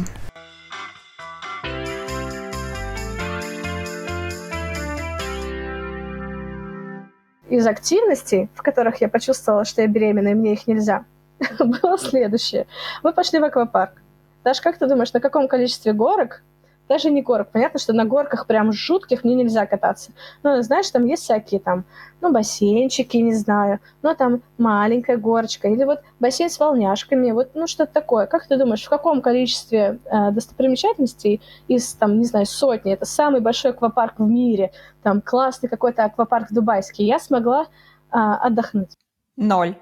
[7.49, 11.03] Из активностей, в которых я почувствовала, что я беременна, и мне их нельзя,
[11.59, 12.65] было следующее.
[13.03, 14.01] Мы пошли в аквапарк.
[14.43, 16.43] Даже как ты думаешь, на каком количестве горок
[16.91, 17.51] даже не горок.
[17.53, 20.11] Понятно, что на горках прям жутких мне нельзя кататься.
[20.43, 21.85] Но, знаешь, там есть всякие там,
[22.19, 27.65] ну, бассейнчики, не знаю, ну, там маленькая горочка, или вот бассейн с волняшками, вот, ну,
[27.65, 28.25] что-то такое.
[28.25, 33.39] Как ты думаешь, в каком количестве э, достопримечательностей из, там, не знаю, сотни, это самый
[33.39, 37.67] большой аквапарк в мире, там, классный какой-то аквапарк дубайский, я смогла
[38.11, 38.97] э, отдохнуть?
[39.37, 39.75] Ноль.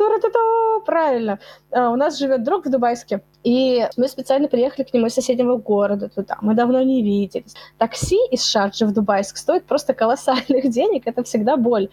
[0.00, 1.38] Тура-ту-ту, правильно.
[1.70, 5.56] А, у нас живет друг в Дубайске, и мы специально приехали к нему из соседнего
[5.58, 6.38] города туда.
[6.40, 7.54] Мы давно не виделись.
[7.76, 11.90] Такси из Шарджи в Дубайск стоит просто колоссальных денег, это всегда боль.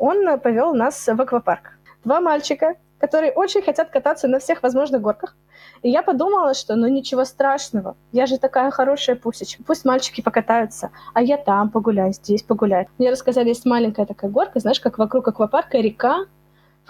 [0.00, 1.78] Он повел нас в аквапарк.
[2.02, 5.36] Два мальчика, которые очень хотят кататься на всех возможных горках.
[5.82, 9.62] И я подумала, что ну ничего страшного, я же такая хорошая пусечка.
[9.64, 12.88] Пусть мальчики покатаются, а я там погуляю, здесь погуляю.
[12.98, 16.26] Мне рассказали, есть маленькая такая горка, знаешь, как вокруг аквапарка река,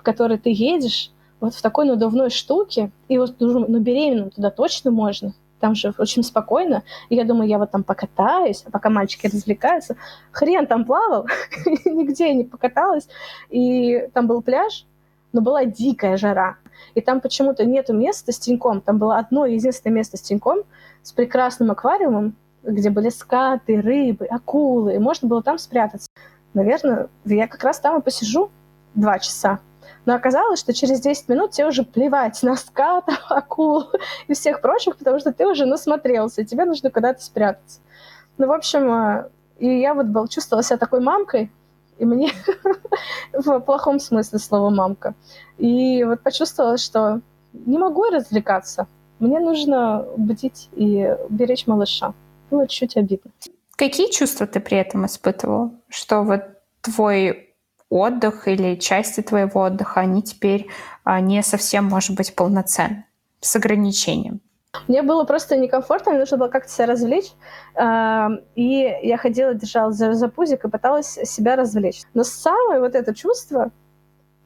[0.05, 4.91] в которой ты едешь, вот в такой надувной штуке, и вот ну, беременным туда точно
[4.91, 6.83] можно, там же очень спокойно.
[7.09, 9.97] И я думаю, я вот там покатаюсь, а пока мальчики развлекаются.
[10.31, 11.27] Хрен там плавал,
[11.87, 13.09] нигде я не покаталась.
[13.49, 14.85] И там был пляж,
[15.33, 16.59] но была дикая жара.
[16.95, 18.83] И там почему-то нету места с теньком.
[18.83, 20.65] Там было одно единственное место с теньком,
[21.03, 24.97] с прекрасным аквариумом, где были скаты, рыбы, акулы.
[24.97, 26.09] И можно было там спрятаться.
[26.53, 28.51] Наверное, я как раз там и посижу
[28.95, 29.61] два часа.
[30.07, 33.85] Но оказалось, что через 10 минут тебе уже плевать на скатов, акул
[34.29, 37.81] и всех прочих, потому что ты уже насмотрелся, и тебе нужно куда-то спрятаться.
[38.39, 41.51] Ну, в общем, э, и я вот был, чувствовала себя такой мамкой,
[41.99, 42.33] и мне
[43.33, 45.15] в плохом смысле слова мамка.
[45.59, 47.21] И вот почувствовала, что
[47.53, 48.89] не могу развлекаться.
[49.21, 52.15] Мне нужно бдить и беречь малыша.
[52.51, 53.31] Было чуть обидно.
[53.77, 55.73] Какие чувства ты при этом испытывал?
[55.89, 56.43] Что вот
[56.81, 57.54] твой
[57.91, 60.69] отдых или части твоего отдыха, они теперь
[61.05, 63.05] а, не совсем, может быть, полноценны,
[63.41, 64.41] с ограничением.
[64.89, 67.33] Мне было просто некомфортно, мне нужно было как-то себя развлечь.
[67.77, 72.03] А, и я ходила, держала за, за пузик и пыталась себя развлечь.
[72.13, 73.71] Но самое вот это чувство,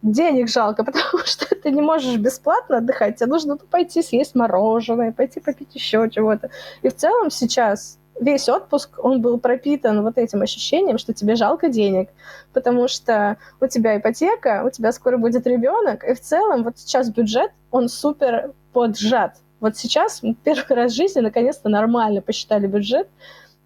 [0.02, 5.40] денег жалко, потому что ты не можешь бесплатно отдыхать, тебе нужно пойти съесть мороженое, пойти
[5.40, 6.50] попить еще чего-то.
[6.82, 11.68] И в целом сейчас весь отпуск, он был пропитан вот этим ощущением, что тебе жалко
[11.68, 12.08] денег,
[12.52, 17.10] потому что у тебя ипотека, у тебя скоро будет ребенок, и в целом вот сейчас
[17.10, 19.36] бюджет, он супер поджат.
[19.60, 23.08] Вот сейчас первый раз в жизни наконец-то нормально посчитали бюджет,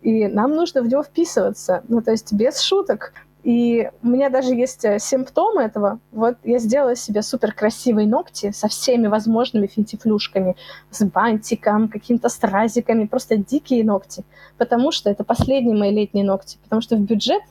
[0.00, 1.82] и нам нужно в него вписываться.
[1.88, 3.12] Ну, то есть без шуток.
[3.42, 5.98] И у меня даже есть э, симптомы этого.
[6.12, 10.56] Вот я сделала себе супер красивые ногти со всеми возможными финтифлюшками,
[10.90, 14.24] с бантиком, какими-то стразиками, просто дикие ногти.
[14.58, 16.58] Потому что это последние мои летние ногти.
[16.62, 17.42] Потому что в бюджет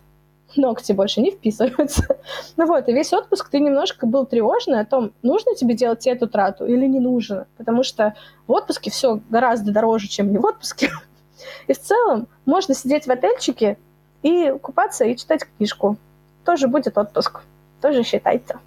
[0.56, 2.04] ногти больше не вписываются.
[2.58, 6.28] ну вот, и весь отпуск ты немножко был тревожный о том, нужно тебе делать эту
[6.28, 7.48] трату или не нужно.
[7.58, 8.16] Потому что
[8.48, 10.90] в отпуске все гораздо дороже, чем не в отпуске.
[11.68, 13.78] и в целом можно сидеть в отельчике
[14.24, 15.98] и купаться и читать книжку.
[16.46, 17.42] Тоже будет отпуск,
[17.82, 18.58] тоже считайте.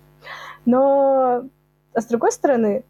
[0.65, 1.45] Но,
[1.93, 2.85] а с другой стороны,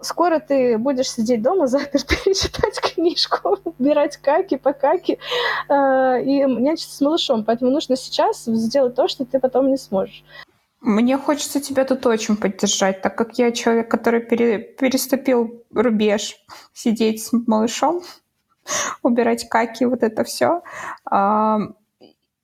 [0.00, 5.18] скоро ты будешь сидеть дома заперто и читать книжку, убирать каки, покаки
[5.68, 7.44] э, и нянчиться с малышом.
[7.44, 10.24] Поэтому нужно сейчас сделать то, что ты потом не сможешь.
[10.80, 16.36] Мне хочется тебя тут очень поддержать, так как я человек, который пере, переступил рубеж
[16.72, 18.02] сидеть с малышом,
[19.02, 20.62] убирать каки, вот это все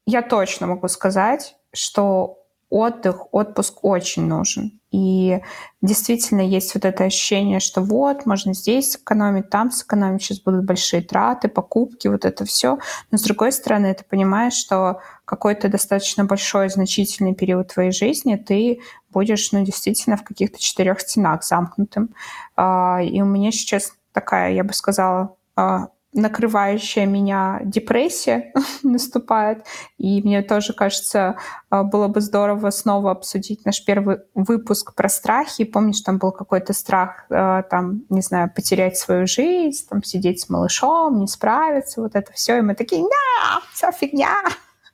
[0.07, 2.39] я точно могу сказать, что
[2.69, 4.81] отдых, отпуск очень нужен.
[4.91, 5.41] И
[5.83, 11.03] действительно есть вот это ощущение, что вот, можно здесь сэкономить, там сэкономить, сейчас будут большие
[11.03, 12.79] траты, покупки, вот это все.
[13.11, 18.81] Но с другой стороны, ты понимаешь, что какой-то достаточно большой, значительный период твоей жизни ты
[19.11, 22.15] будешь, ну, действительно в каких-то четырех стенах замкнутым.
[22.57, 28.53] А, и у меня сейчас такая, я бы сказала, а, накрывающая меня депрессия
[28.83, 29.65] наступает.
[29.99, 31.37] И мне тоже кажется,
[31.71, 35.65] а, было бы здорово снова обсудить наш первый выпуск про страхи.
[35.65, 40.49] Помнишь, там был какой-то страх, а, там, не знаю, потерять свою жизнь, там, сидеть с
[40.49, 42.59] малышом, не справиться, вот это все.
[42.59, 44.43] И мы такие, да, все фигня.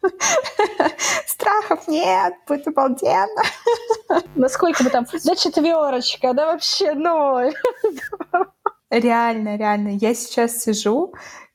[1.27, 3.43] Страхов нет, будет обалденно.
[4.35, 5.07] Насколько мы там?
[5.25, 7.55] Да четверочка, да вообще ноль.
[8.93, 9.89] Реально, реально.
[9.89, 11.15] Я сейчас сижу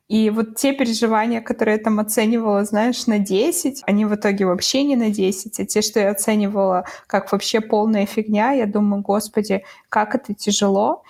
[0.10, 4.84] И вот те переживания, которые я там оценивала, знаешь, на 10, они в итоге вообще
[4.84, 9.66] не на 10, а те, что я оценивала как вообще полная фигня, я думаю, господи,
[9.90, 11.04] как это тяжело.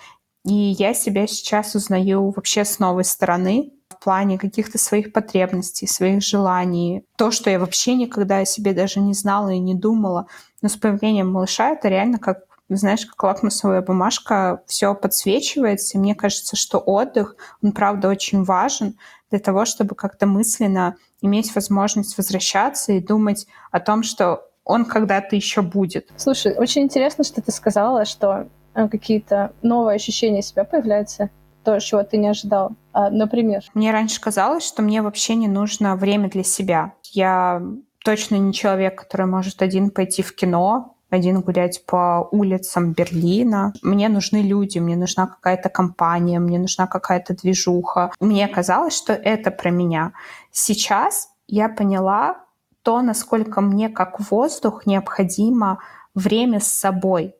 [0.46, 6.22] И я себя сейчас узнаю вообще с новой стороны, в плане каких-то своих потребностей, своих
[6.22, 7.04] желаний.
[7.16, 10.26] То, что я вообще никогда о себе даже не знала и не думала.
[10.62, 15.96] Но с появлением малыша это реально как знаешь, как лакмусовая бумажка, все подсвечивается.
[15.96, 18.96] И мне кажется, что отдых, он правда очень важен
[19.30, 25.34] для того, чтобы как-то мысленно иметь возможность возвращаться и думать о том, что он когда-то
[25.34, 26.10] еще будет.
[26.16, 31.30] Слушай, очень интересно, что ты сказала, что э, какие-то новые ощущения себя появляются
[31.64, 32.72] то, чего ты не ожидал.
[32.92, 33.64] А, например?
[33.74, 36.92] Мне раньше казалось, что мне вообще не нужно время для себя.
[37.04, 37.62] Я
[38.04, 43.72] точно не человек, который может один пойти в кино, один гулять по улицам Берлина.
[43.82, 48.12] Мне нужны люди, мне нужна какая-то компания, мне нужна какая-то движуха.
[48.20, 50.12] Мне казалось, что это про меня.
[50.50, 52.44] Сейчас я поняла
[52.82, 55.78] то, насколько мне как воздух необходимо
[56.14, 57.34] время с собой.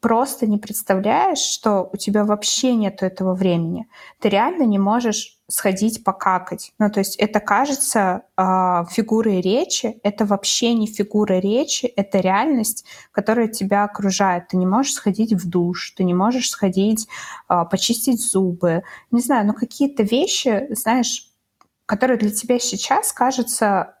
[0.00, 3.88] Просто не представляешь, что у тебя вообще нет этого времени.
[4.20, 6.72] Ты реально не можешь сходить покакать.
[6.78, 12.84] Ну, то есть это кажется э, фигурой речи, это вообще не фигура речи, это реальность,
[13.12, 14.48] которая тебя окружает.
[14.48, 17.08] Ты не можешь сходить в душ, ты не можешь сходить
[17.48, 18.82] э, почистить зубы.
[19.10, 21.30] Не знаю, но какие-то вещи, знаешь,
[21.86, 23.95] которые для тебя сейчас кажутся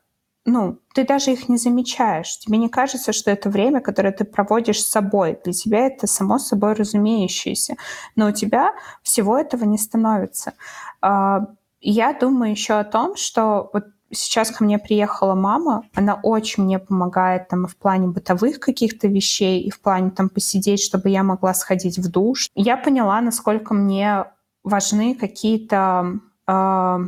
[0.46, 2.38] ну, ты даже их не замечаешь.
[2.38, 5.38] Тебе не кажется, что это время, которое ты проводишь с собой.
[5.44, 7.76] Для тебя это само собой разумеющееся.
[8.14, 8.72] Но у тебя
[9.02, 10.54] всего этого не становится.
[11.02, 11.48] А,
[11.80, 16.78] я думаю еще о том, что вот сейчас ко мне приехала мама, она очень мне
[16.78, 21.54] помогает там в плане бытовых каких-то вещей, и в плане там посидеть, чтобы я могла
[21.54, 22.48] сходить в душ.
[22.54, 24.26] Я поняла, насколько мне
[24.62, 26.98] важны какие-то э,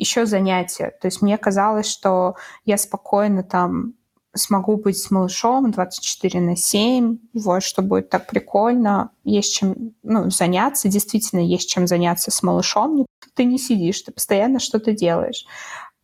[0.00, 0.92] еще занятия.
[1.00, 2.34] То есть мне казалось, что
[2.64, 3.94] я спокойно там
[4.34, 10.30] смогу быть с малышом 24 на 7, вот, что будет так прикольно, есть чем ну,
[10.30, 15.46] заняться, действительно есть чем заняться с малышом, ты не сидишь, ты постоянно что-то делаешь.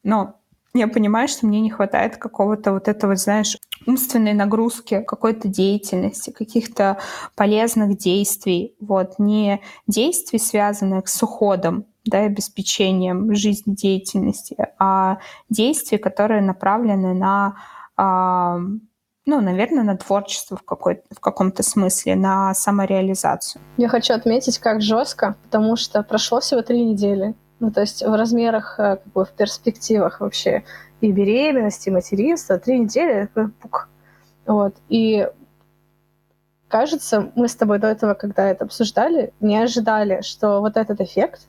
[0.03, 0.35] Но
[0.75, 6.99] я понимаю, что мне не хватает какого-то вот этого, знаешь, умственной нагрузки, какой-то деятельности, каких-то
[7.35, 8.75] полезных действий.
[8.81, 15.19] Вот, не действий, связанных с уходом, да, обеспечением жизнедеятельности, а
[15.51, 17.57] действия, которые направлены на,
[17.97, 18.59] а,
[19.27, 23.63] ну, наверное, на творчество в, какой, в каком-то смысле, на самореализацию.
[23.77, 27.35] Я хочу отметить, как жестко, потому что прошло всего три недели.
[27.59, 30.65] Ну, то есть в размерах, э, как бы в перспективах вообще
[31.01, 33.29] и беременности, и материнства, три недели,
[33.61, 33.89] пук.
[34.47, 34.75] Вот.
[34.89, 35.29] И
[36.69, 41.49] кажется, мы с тобой до этого, когда это обсуждали, не ожидали, что вот этот эффект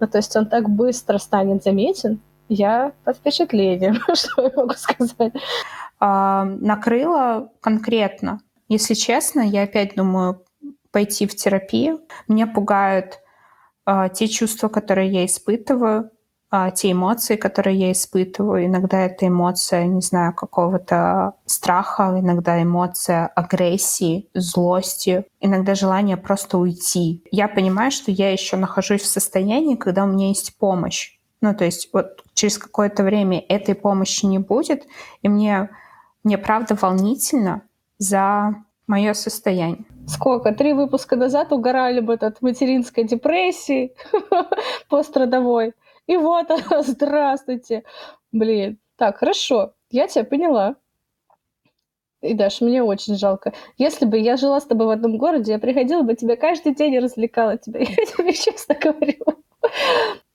[0.00, 2.20] ну, то есть он так быстро станет заметен.
[2.48, 5.32] Я под впечатлением, что я могу сказать.
[6.00, 8.40] А, накрыло конкретно.
[8.68, 10.44] Если честно, я опять думаю
[10.90, 12.00] пойти в терапию.
[12.28, 13.20] Меня пугают
[13.84, 16.10] а, те чувства, которые я испытываю
[16.50, 18.64] а, те эмоции, которые я испытываю.
[18.64, 27.22] Иногда это эмоция, не знаю, какого-то страха, иногда эмоция агрессии, злости, иногда желание просто уйти.
[27.30, 31.18] Я понимаю, что я еще нахожусь в состоянии, когда у меня есть помощь.
[31.40, 34.86] Ну, то есть вот через какое-то время этой помощи не будет,
[35.22, 35.68] и мне,
[36.24, 37.62] мне правда волнительно
[37.98, 38.54] за
[38.86, 39.84] мое состояние.
[40.06, 40.52] Сколько?
[40.52, 43.92] Три выпуска назад угорали бы от материнской депрессии
[44.88, 45.74] пострадовой.
[46.08, 47.84] И вот она, здравствуйте.
[48.32, 48.78] Блин.
[48.96, 50.74] Так, хорошо, я тебя поняла.
[52.20, 53.52] И Даш, мне очень жалко.
[53.76, 56.94] Если бы я жила с тобой в одном городе, я приходила бы тебе каждый день
[56.94, 57.78] и развлекала тебя.
[57.80, 59.24] Я тебе честно говорю.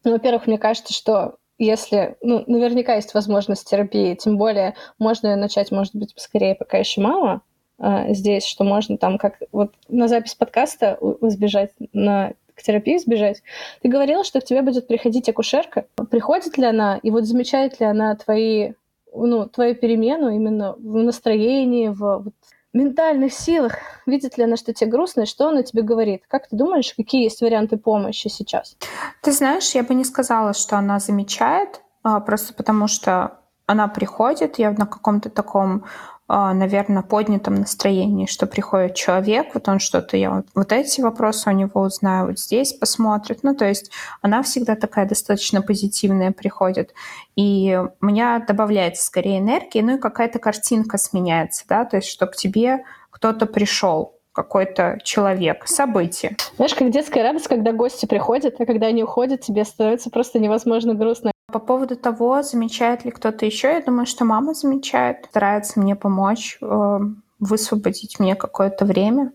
[0.05, 5.35] Ну, во-первых, мне кажется, что если, ну, наверняка есть возможность терапии, тем более можно ее
[5.35, 7.41] начать, может быть, скорее, пока еще мало
[7.79, 13.43] э, здесь, что можно там как вот на запись подкаста избежать на к терапии сбежать.
[13.81, 15.85] Ты говорила, что к тебе будет приходить акушерка.
[16.09, 18.73] Приходит ли она, и вот замечает ли она твои,
[19.13, 22.33] ну, твою перемену именно в настроении, в вот,
[22.73, 23.77] ментальных силах?
[24.05, 26.23] Видит ли она, что тебе грустно, и что она тебе говорит?
[26.27, 28.77] Как ты думаешь, какие есть варианты помощи сейчас?
[29.21, 34.59] Ты знаешь, я бы не сказала, что она замечает, а, просто потому что она приходит,
[34.59, 35.85] я на каком-то таком
[36.27, 41.53] наверное, поднятом настроении, что приходит человек, вот он что-то, я вот, вот эти вопросы у
[41.53, 43.39] него узнаю, вот здесь посмотрит.
[43.43, 46.93] Ну, то есть она всегда такая достаточно позитивная приходит.
[47.35, 52.27] И у меня добавляется скорее энергии, ну и какая-то картинка сменяется, да, то есть что
[52.27, 56.35] к тебе кто-то пришел, какой-то человек, событие.
[56.55, 60.95] Знаешь, как детская радость, когда гости приходят, а когда они уходят, тебе становится просто невозможно
[60.95, 61.32] грустно.
[61.53, 66.57] По поводу того, замечает ли кто-то еще, я думаю, что мама замечает, старается мне помочь,
[66.59, 66.99] э,
[67.37, 69.31] высвободить мне какое-то время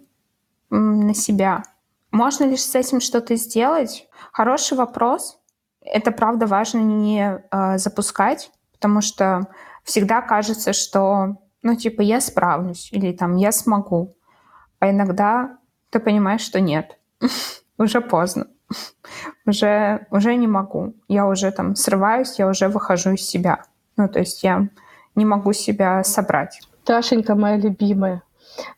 [0.68, 1.62] на себя.
[2.10, 4.08] Можно ли с этим что-то сделать?
[4.32, 5.38] Хороший вопрос.
[5.80, 9.46] Это правда важно не э, запускать, потому что
[9.84, 14.16] всегда кажется, что, ну, типа, я справлюсь или там я смогу.
[14.80, 15.58] А иногда
[15.90, 16.98] ты понимаешь, что нет,
[17.78, 18.48] уже поздно,
[19.46, 20.94] уже, уже не могу.
[21.08, 23.64] Я уже там срываюсь, я уже выхожу из себя.
[23.96, 24.68] Ну, то есть я
[25.14, 26.60] не могу себя собрать.
[26.84, 28.22] Ташенька моя любимая.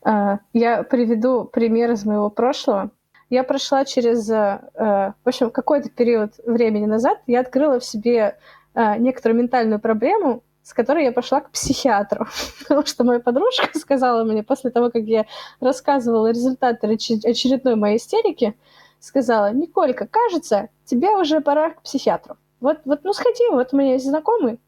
[0.03, 2.91] А, я приведу пример из моего прошлого.
[3.29, 8.37] Я прошла через, э, в общем, какой-то период времени назад, я открыла в себе
[8.75, 12.27] э, некоторую ментальную проблему, с которой я пошла к психиатру.
[12.61, 15.27] Потому что моя подружка сказала мне после того, как я
[15.61, 18.57] рассказывала результаты очередной моей истерики,
[19.01, 22.37] сказала, Николька, кажется, тебе уже пора к психиатру.
[22.61, 24.61] Вот, вот ну сходи, вот у меня есть знакомый.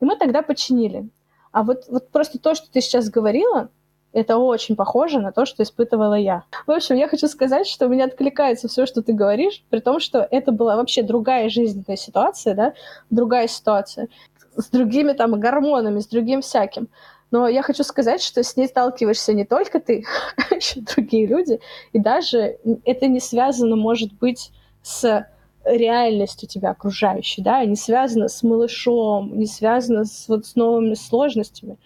[0.00, 1.08] И мы тогда починили.
[1.52, 3.68] А вот, вот просто то, что ты сейчас говорила,
[4.12, 6.44] это очень похоже на то, что испытывала я.
[6.66, 10.00] В общем, я хочу сказать, что у меня откликается все, что ты говоришь, при том,
[10.00, 12.74] что это была вообще другая жизненная ситуация, да,
[13.10, 14.08] другая ситуация
[14.56, 16.88] с другими там гормонами, с другим всяким.
[17.34, 20.04] Но я хочу сказать, что с ней сталкиваешься не только ты,
[20.36, 21.58] а еще другие люди.
[21.92, 24.52] И даже это не связано, может быть,
[24.84, 25.26] с
[25.64, 31.76] реальностью тебя окружающей, да, не связано с малышом, не связано с, вот, с новыми сложностями,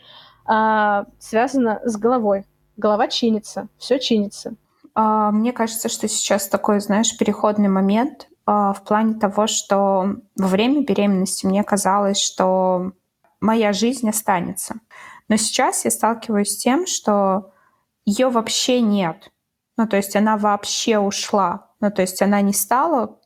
[0.45, 2.45] а связано с головой.
[2.77, 4.53] Голова чинится, все чинится.
[4.95, 10.47] А, мне кажется, что сейчас такой, знаешь, переходный момент, а, в плане того, что во
[10.47, 12.93] время беременности мне казалось, что
[13.41, 14.75] моя жизнь останется.
[15.29, 17.53] Но сейчас я сталкиваюсь с тем, что
[18.05, 19.31] ее вообще нет.
[19.77, 21.71] Ну, то есть она вообще ушла.
[21.81, 23.19] Ну, то есть она не стала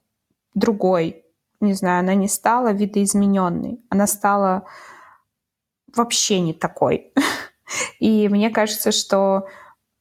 [0.54, 1.24] другой,
[1.60, 3.80] не знаю, она не стала видоизмененной.
[3.88, 4.66] Она стала
[5.94, 7.12] вообще не такой.
[8.00, 9.46] И мне кажется, что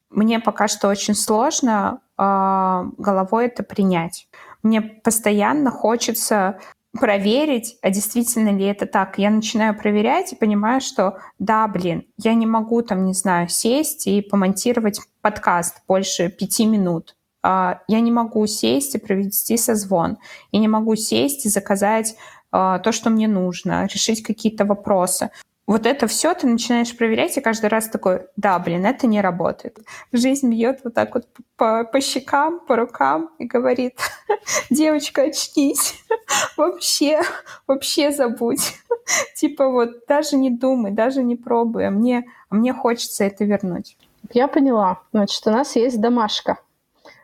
[0.09, 4.27] мне пока что очень сложно э, головой это принять
[4.63, 6.59] мне постоянно хочется
[6.99, 9.17] проверить, а действительно ли это так.
[9.17, 14.07] Я начинаю проверять и понимаю, что да, блин, я не могу там, не знаю, сесть
[14.07, 17.15] и помонтировать подкаст больше пяти минут.
[17.43, 20.17] А, я не могу сесть и провести созвон.
[20.51, 22.15] Я не могу сесть и заказать
[22.51, 25.31] а, то, что мне нужно, решить какие-то вопросы
[25.71, 29.79] вот это все ты начинаешь проверять, и каждый раз такой, да, блин, это не работает.
[30.11, 33.97] Жизнь бьет вот так вот по, по щекам, по рукам и говорит,
[34.69, 35.95] девочка, очнись,
[36.57, 37.21] вообще,
[37.67, 38.73] вообще забудь.
[39.35, 43.97] типа вот даже не думай, даже не пробуй, а мне, а мне хочется это вернуть.
[44.33, 44.99] Я поняла.
[45.13, 46.57] Значит, у нас есть домашка.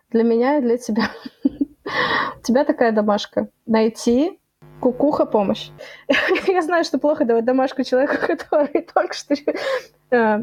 [0.10, 1.12] Для меня и для тебя.
[1.44, 3.50] У тебя такая домашка.
[3.66, 4.40] Найти
[4.80, 5.70] Кукуха помощь.
[6.48, 10.40] Я знаю, что плохо давать домашку человеку, который только что э,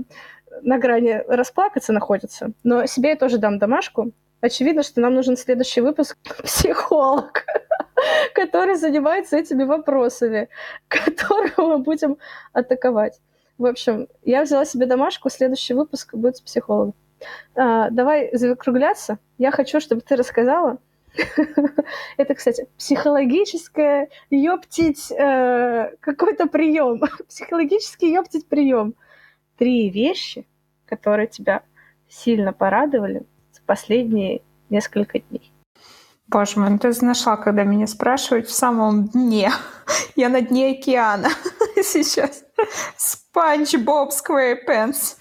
[0.63, 2.53] на грани расплакаться находится.
[2.63, 4.13] Но себе я тоже дам домашку.
[4.41, 7.45] Очевидно, что нам нужен следующий выпуск психолог,
[8.35, 10.49] который занимается этими вопросами,
[10.89, 12.19] которого мы будем
[12.53, 13.21] атаковать.
[13.57, 16.95] В общем, я взяла себе домашку, следующий выпуск будет с психологом.
[17.55, 19.19] А, давай закругляться.
[19.39, 20.79] Я хочу, чтобы ты рассказала,
[22.17, 27.01] Это, кстати, психологическое ёптить э, какой-то прием.
[27.29, 28.95] Психологический ёптить прием.
[29.57, 30.47] Три вещи,
[30.87, 31.63] которые тебя
[32.09, 35.53] сильно порадовали за последние несколько дней.
[36.27, 39.53] Боже мой, ну ты нашла, когда меня спрашивают в самом дне.
[40.17, 41.29] Я на дне океана
[41.77, 42.45] сейчас.
[42.97, 45.19] Спанч Боб Сквейрпенс.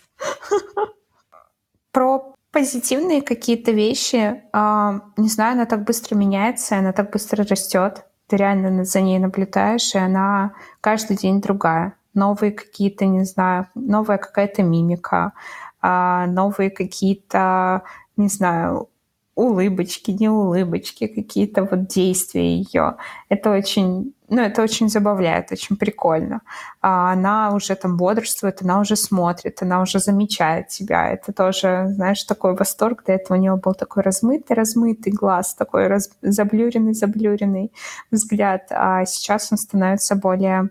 [1.91, 4.43] Про позитивные какие-то вещи.
[4.53, 8.05] А, не знаю, она так быстро меняется, она так быстро растет.
[8.27, 11.95] Ты реально за ней наблюдаешь, и она каждый день другая.
[12.13, 15.33] Новые какие-то, не знаю, новая какая-то мимика,
[15.81, 17.81] а, новые какие-то,
[18.17, 18.87] не знаю,
[19.35, 22.97] улыбочки, не улыбочки, какие-то вот действия ее.
[23.29, 26.41] Это очень, ну, это очень забавляет, очень прикольно.
[26.81, 31.09] А она уже там бодрствует, она уже смотрит, она уже замечает тебя.
[31.09, 33.03] Это тоже, знаешь, такой восторг.
[33.05, 36.11] До этого у нее был такой размытый, размытый глаз, такой раз...
[36.21, 37.71] заблюренный, заблюренный
[38.11, 38.67] взгляд.
[38.69, 40.69] А сейчас он становится более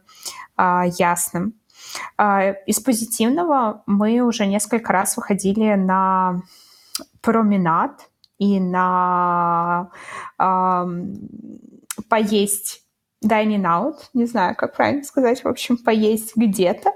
[0.57, 1.55] а, ясным.
[2.17, 6.43] А, из позитивного мы уже несколько раз выходили на
[7.21, 8.09] променад,
[8.43, 9.91] и на
[12.09, 12.83] поесть
[13.25, 16.91] dining out, не знаю, как правильно сказать, в общем, поесть где-то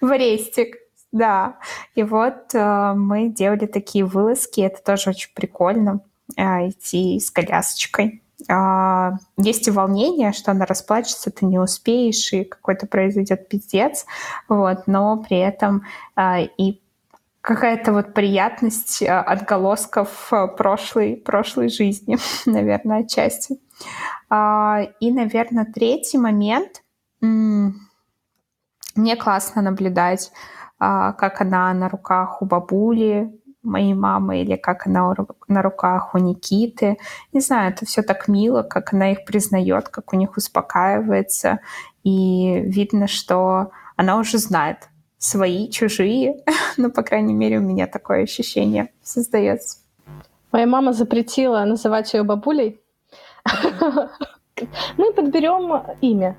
[0.00, 0.76] в рестик
[1.12, 1.58] Да,
[1.94, 6.00] и вот э, мы делали такие вылазки, это тоже очень прикольно,
[6.36, 8.22] э, идти с колясочкой.
[8.48, 14.06] Э, есть и волнение, что она расплачется, ты не успеешь, и какой-то произойдет пиздец,
[14.48, 15.84] вот, но при этом
[16.16, 16.80] э, и
[17.46, 23.60] какая-то вот приятность э, отголосков э, прошлой, прошлой жизни, наверное, отчасти.
[24.28, 26.82] А, и, наверное, третий момент.
[27.20, 27.76] Мне
[29.16, 30.32] классно наблюдать
[30.78, 33.32] а, как она на руках у бабули
[33.62, 35.14] моей мамы или как она
[35.46, 36.98] на руках у Никиты.
[37.32, 41.60] Не знаю, это все так мило, как она их признает, как у них успокаивается.
[42.02, 44.88] И видно, что она уже знает
[45.18, 46.44] свои, чужие.
[46.76, 49.78] ну, по крайней мере, у меня такое ощущение создается.
[50.52, 52.80] Моя мама запретила называть ее бабулей.
[54.96, 56.36] Мы подберем имя.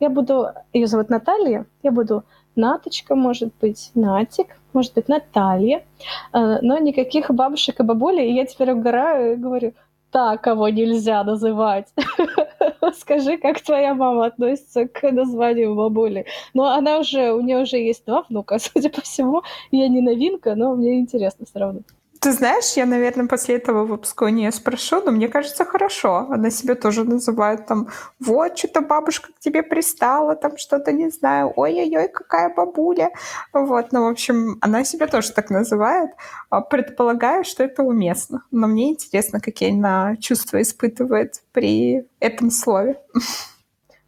[0.00, 0.48] Я буду...
[0.72, 1.66] Ее зовут Наталья.
[1.82, 2.24] Я буду
[2.56, 5.84] Наточка, может быть, Натик, может быть, Наталья.
[6.32, 8.30] Э, но никаких бабушек и бабулей.
[8.30, 9.72] И я теперь угораю и говорю,
[10.10, 11.86] так кого нельзя называть.
[12.98, 16.26] Скажи, как твоя мама относится к названию бабули?
[16.54, 19.42] Но она уже, у нее уже есть два внука, судя по всему.
[19.70, 21.80] Я не новинка, но мне интересно все равно.
[22.20, 26.26] Ты знаешь, я, наверное, после этого выпуска у нее спрошу, но мне кажется, хорошо.
[26.30, 27.88] Она себя тоже называет там,
[28.18, 33.10] вот, что-то бабушка к тебе пристала, там что-то, не знаю, ой-ой-ой, какая бабуля.
[33.52, 36.10] Вот, ну, в общем, она себя тоже так называет.
[36.50, 38.42] А, предполагаю, что это уместно.
[38.50, 43.00] Но мне интересно, какие она чувства испытывает при этом слове.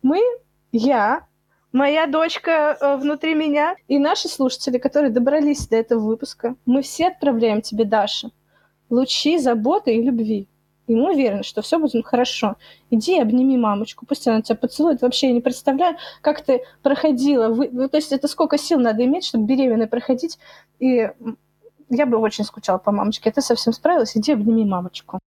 [0.02, 0.20] Мы,
[0.72, 1.26] я,
[1.72, 6.56] моя дочка э, внутри меня и наши слушатели, которые добрались до этого выпуска.
[6.66, 8.30] Мы все отправляем тебе, Даша,
[8.88, 10.48] лучи заботы и любви.
[10.86, 12.56] И мы уверены, что все будет хорошо.
[12.90, 15.02] Иди обними мамочку, пусть она тебя поцелует.
[15.02, 17.48] Вообще я не представляю, как ты проходила.
[17.48, 20.38] Вы, то есть это сколько сил надо иметь, чтобы беременной проходить.
[20.80, 21.08] И
[21.90, 23.30] я бы очень скучала по мамочке.
[23.30, 25.20] А ты совсем справилась, иди обними мамочку.